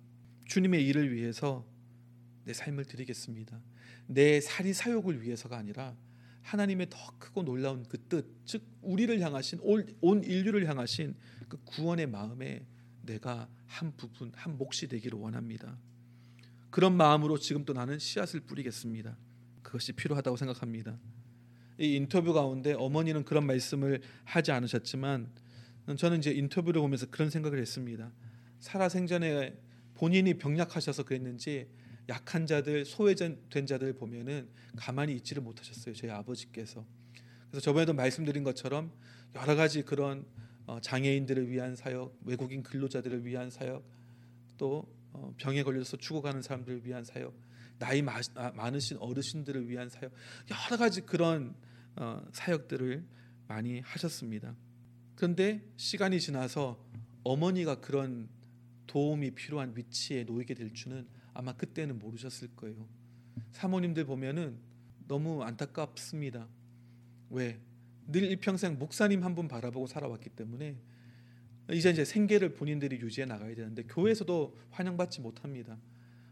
주님의 0.45 0.85
일을 0.87 1.13
위해서 1.13 1.65
내 2.43 2.53
삶을 2.53 2.85
드리겠습니다. 2.85 3.59
내 4.07 4.41
사리 4.41 4.73
사욕을 4.73 5.21
위해서가 5.21 5.57
아니라 5.57 5.95
하나님의 6.41 6.87
더 6.89 6.97
크고 7.19 7.43
놀라운 7.43 7.83
그 7.87 7.97
뜻, 8.07 8.25
즉 8.45 8.63
우리를 8.81 9.19
향하신 9.19 9.59
온 9.61 10.23
인류를 10.23 10.67
향하신 10.67 11.15
그 11.47 11.57
구원의 11.65 12.07
마음에 12.07 12.65
내가 13.03 13.47
한 13.65 13.95
부분, 13.95 14.31
한 14.35 14.57
몫이 14.57 14.87
되기를 14.87 15.17
원합니다. 15.19 15.77
그런 16.69 16.95
마음으로 16.95 17.37
지금 17.37 17.65
또 17.65 17.73
나는 17.73 17.99
씨앗을 17.99 18.41
뿌리겠습니다. 18.41 19.17
그것이 19.61 19.93
필요하다고 19.93 20.37
생각합니다. 20.37 20.97
이 21.81 21.95
인터뷰 21.95 22.31
가운데 22.31 22.73
어머니는 22.73 23.25
그런 23.25 23.47
말씀을 23.47 24.01
하지 24.23 24.51
않으셨지만 24.51 25.27
저는 25.97 26.19
이제 26.19 26.29
인터뷰를 26.31 26.79
보면서 26.79 27.07
그런 27.07 27.31
생각을 27.31 27.57
했습니다. 27.57 28.11
살아 28.59 28.87
생전에 28.87 29.57
본인이 29.95 30.35
병약하셔서 30.35 31.03
그랬는지 31.03 31.67
약한 32.07 32.45
자들, 32.45 32.85
소외된 32.85 33.65
자들 33.65 33.93
보면은 33.93 34.47
가만히 34.75 35.15
있지를 35.15 35.41
못하셨어요. 35.41 35.95
저희 35.95 36.11
아버지께서. 36.11 36.85
그래서 37.49 37.63
저번에도 37.63 37.93
말씀드린 37.93 38.43
것처럼 38.43 38.91
여러 39.33 39.55
가지 39.55 39.81
그런 39.81 40.23
어, 40.67 40.79
장애인들을 40.81 41.49
위한 41.49 41.75
사역, 41.75 42.15
외국인 42.25 42.61
근로자들을 42.61 43.25
위한 43.25 43.49
사역, 43.49 43.83
또 44.59 44.85
어, 45.13 45.33
병에 45.37 45.63
걸려서 45.63 45.97
죽어가는 45.97 46.43
사람들을 46.43 46.85
위한 46.85 47.03
사역, 47.03 47.33
나이 47.79 48.03
마, 48.03 48.21
아, 48.35 48.51
많으신 48.51 48.97
어르신들을 48.97 49.67
위한 49.67 49.89
사역, 49.89 50.11
여러 50.51 50.77
가지 50.77 51.01
그런 51.01 51.55
어, 51.55 51.70
사역들을 52.31 53.05
많이 53.47 53.79
하셨습니다. 53.81 54.55
그런데 55.15 55.61
시간이 55.77 56.19
지나서 56.19 56.83
어머니가 57.23 57.81
그런 57.81 58.29
도움이 58.87 59.31
필요한 59.31 59.73
위치에 59.75 60.23
놓이게 60.23 60.53
될 60.53 60.73
줄은 60.73 61.07
아마 61.33 61.53
그때는 61.53 61.99
모르셨을 61.99 62.49
거예요. 62.55 62.87
사모님들 63.51 64.05
보면은 64.05 64.57
너무 65.07 65.43
안타깝습니다. 65.43 66.47
왜? 67.29 67.59
늘 68.07 68.23
일평생 68.23 68.77
목사님 68.79 69.23
한 69.23 69.35
분 69.35 69.47
바라보고 69.47 69.87
살아왔기 69.87 70.29
때문에 70.31 70.77
이제 71.71 71.91
이제 71.91 72.03
생계를 72.03 72.53
본인들이 72.55 72.99
유지해 72.99 73.25
나가야 73.25 73.55
되는데 73.55 73.83
교회에서도 73.83 74.57
환영받지 74.71 75.21
못합니다. 75.21 75.77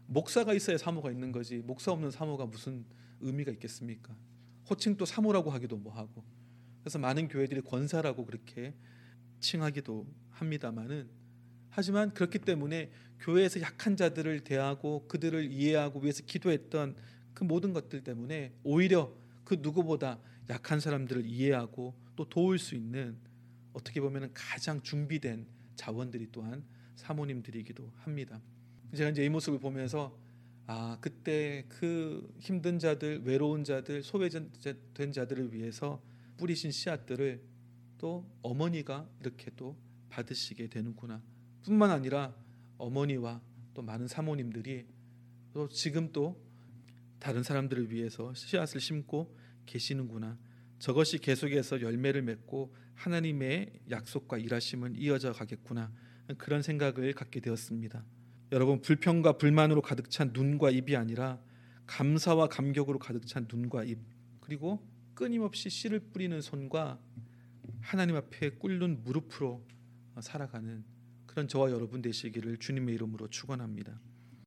목사가 0.06 0.52
있어야 0.52 0.76
사모가 0.76 1.10
있는 1.10 1.32
거지. 1.32 1.58
목사 1.58 1.92
없는 1.92 2.10
사모가 2.10 2.46
무슨 2.46 2.84
의미가 3.20 3.52
있겠습니까? 3.52 4.14
또 4.96 5.04
사모라고 5.04 5.50
하기도 5.50 5.76
뭐하고. 5.76 6.24
그래서 6.80 6.98
많은 6.98 7.28
교회들이 7.28 7.60
권사라고 7.62 8.24
그렇게 8.24 8.74
칭하기도 9.40 10.06
합니다만은 10.30 11.08
하지만 11.70 12.12
그렇기 12.12 12.40
때문에 12.40 12.90
교회에서 13.20 13.60
약한 13.60 13.96
자들을 13.96 14.40
대하고 14.40 15.06
그들을 15.08 15.50
이해하고 15.50 16.00
위해서 16.00 16.22
기도했던 16.24 16.96
그 17.34 17.44
모든 17.44 17.72
것들 17.72 18.02
때문에 18.02 18.52
오히려 18.64 19.12
그 19.44 19.58
누구보다 19.60 20.18
약한 20.48 20.80
사람들을 20.80 21.26
이해하고 21.26 21.94
또 22.16 22.28
도울 22.28 22.58
수 22.58 22.74
있는 22.74 23.16
어떻게 23.72 24.00
보면 24.00 24.30
가장 24.34 24.80
준비된 24.82 25.46
자원들이 25.76 26.28
또한 26.32 26.64
사모님들이기도 26.96 27.92
합니다. 27.98 28.40
제가 28.94 29.10
이제 29.10 29.24
이 29.24 29.28
모습을 29.28 29.60
보면서 29.60 30.18
아 30.72 30.96
그때 31.00 31.64
그 31.68 32.32
힘든 32.38 32.78
자들, 32.78 33.22
외로운 33.24 33.64
자들, 33.64 34.04
소외된 34.04 35.12
자들을 35.12 35.52
위해서 35.52 36.00
뿌리신 36.36 36.70
씨앗들을 36.70 37.42
또 37.98 38.24
어머니가 38.42 39.10
이렇게 39.18 39.50
또 39.56 39.76
받으시게 40.10 40.68
되는구나. 40.68 41.24
뿐만 41.64 41.90
아니라 41.90 42.36
어머니와 42.78 43.42
또 43.74 43.82
많은 43.82 44.06
사모님들이 44.06 44.86
또 45.52 45.68
지금 45.68 46.12
또 46.12 46.40
다른 47.18 47.42
사람들을 47.42 47.90
위해서 47.90 48.32
씨앗을 48.34 48.80
심고 48.80 49.36
계시는구나. 49.66 50.38
저것이 50.78 51.18
계속해서 51.18 51.80
열매를 51.80 52.22
맺고 52.22 52.72
하나님의 52.94 53.72
약속과 53.90 54.38
일하심은 54.38 54.94
이어져 54.94 55.32
가겠구나. 55.32 55.92
그런 56.38 56.62
생각을 56.62 57.12
갖게 57.14 57.40
되었습니다. 57.40 58.04
여러분 58.52 58.80
불평과 58.80 59.38
불만으로 59.38 59.80
가득 59.80 60.10
찬 60.10 60.32
눈과 60.32 60.70
입이 60.70 60.96
아니라 60.96 61.40
감사와 61.86 62.48
감격으로 62.48 62.98
가득 62.98 63.26
찬 63.26 63.46
눈과 63.48 63.84
입 63.84 63.98
그리고 64.40 64.84
끊임없이 65.14 65.70
씨를 65.70 66.00
뿌리는 66.00 66.40
손과 66.40 66.98
하나님 67.80 68.16
앞에 68.16 68.50
꿇는 68.50 69.04
무릎으로 69.04 69.64
살아가는 70.20 70.84
그런 71.26 71.46
저와 71.46 71.70
여러분 71.70 72.02
되시기를 72.02 72.56
주님의 72.56 72.94
이름으로 72.96 73.28
축원합니다. 73.28 74.00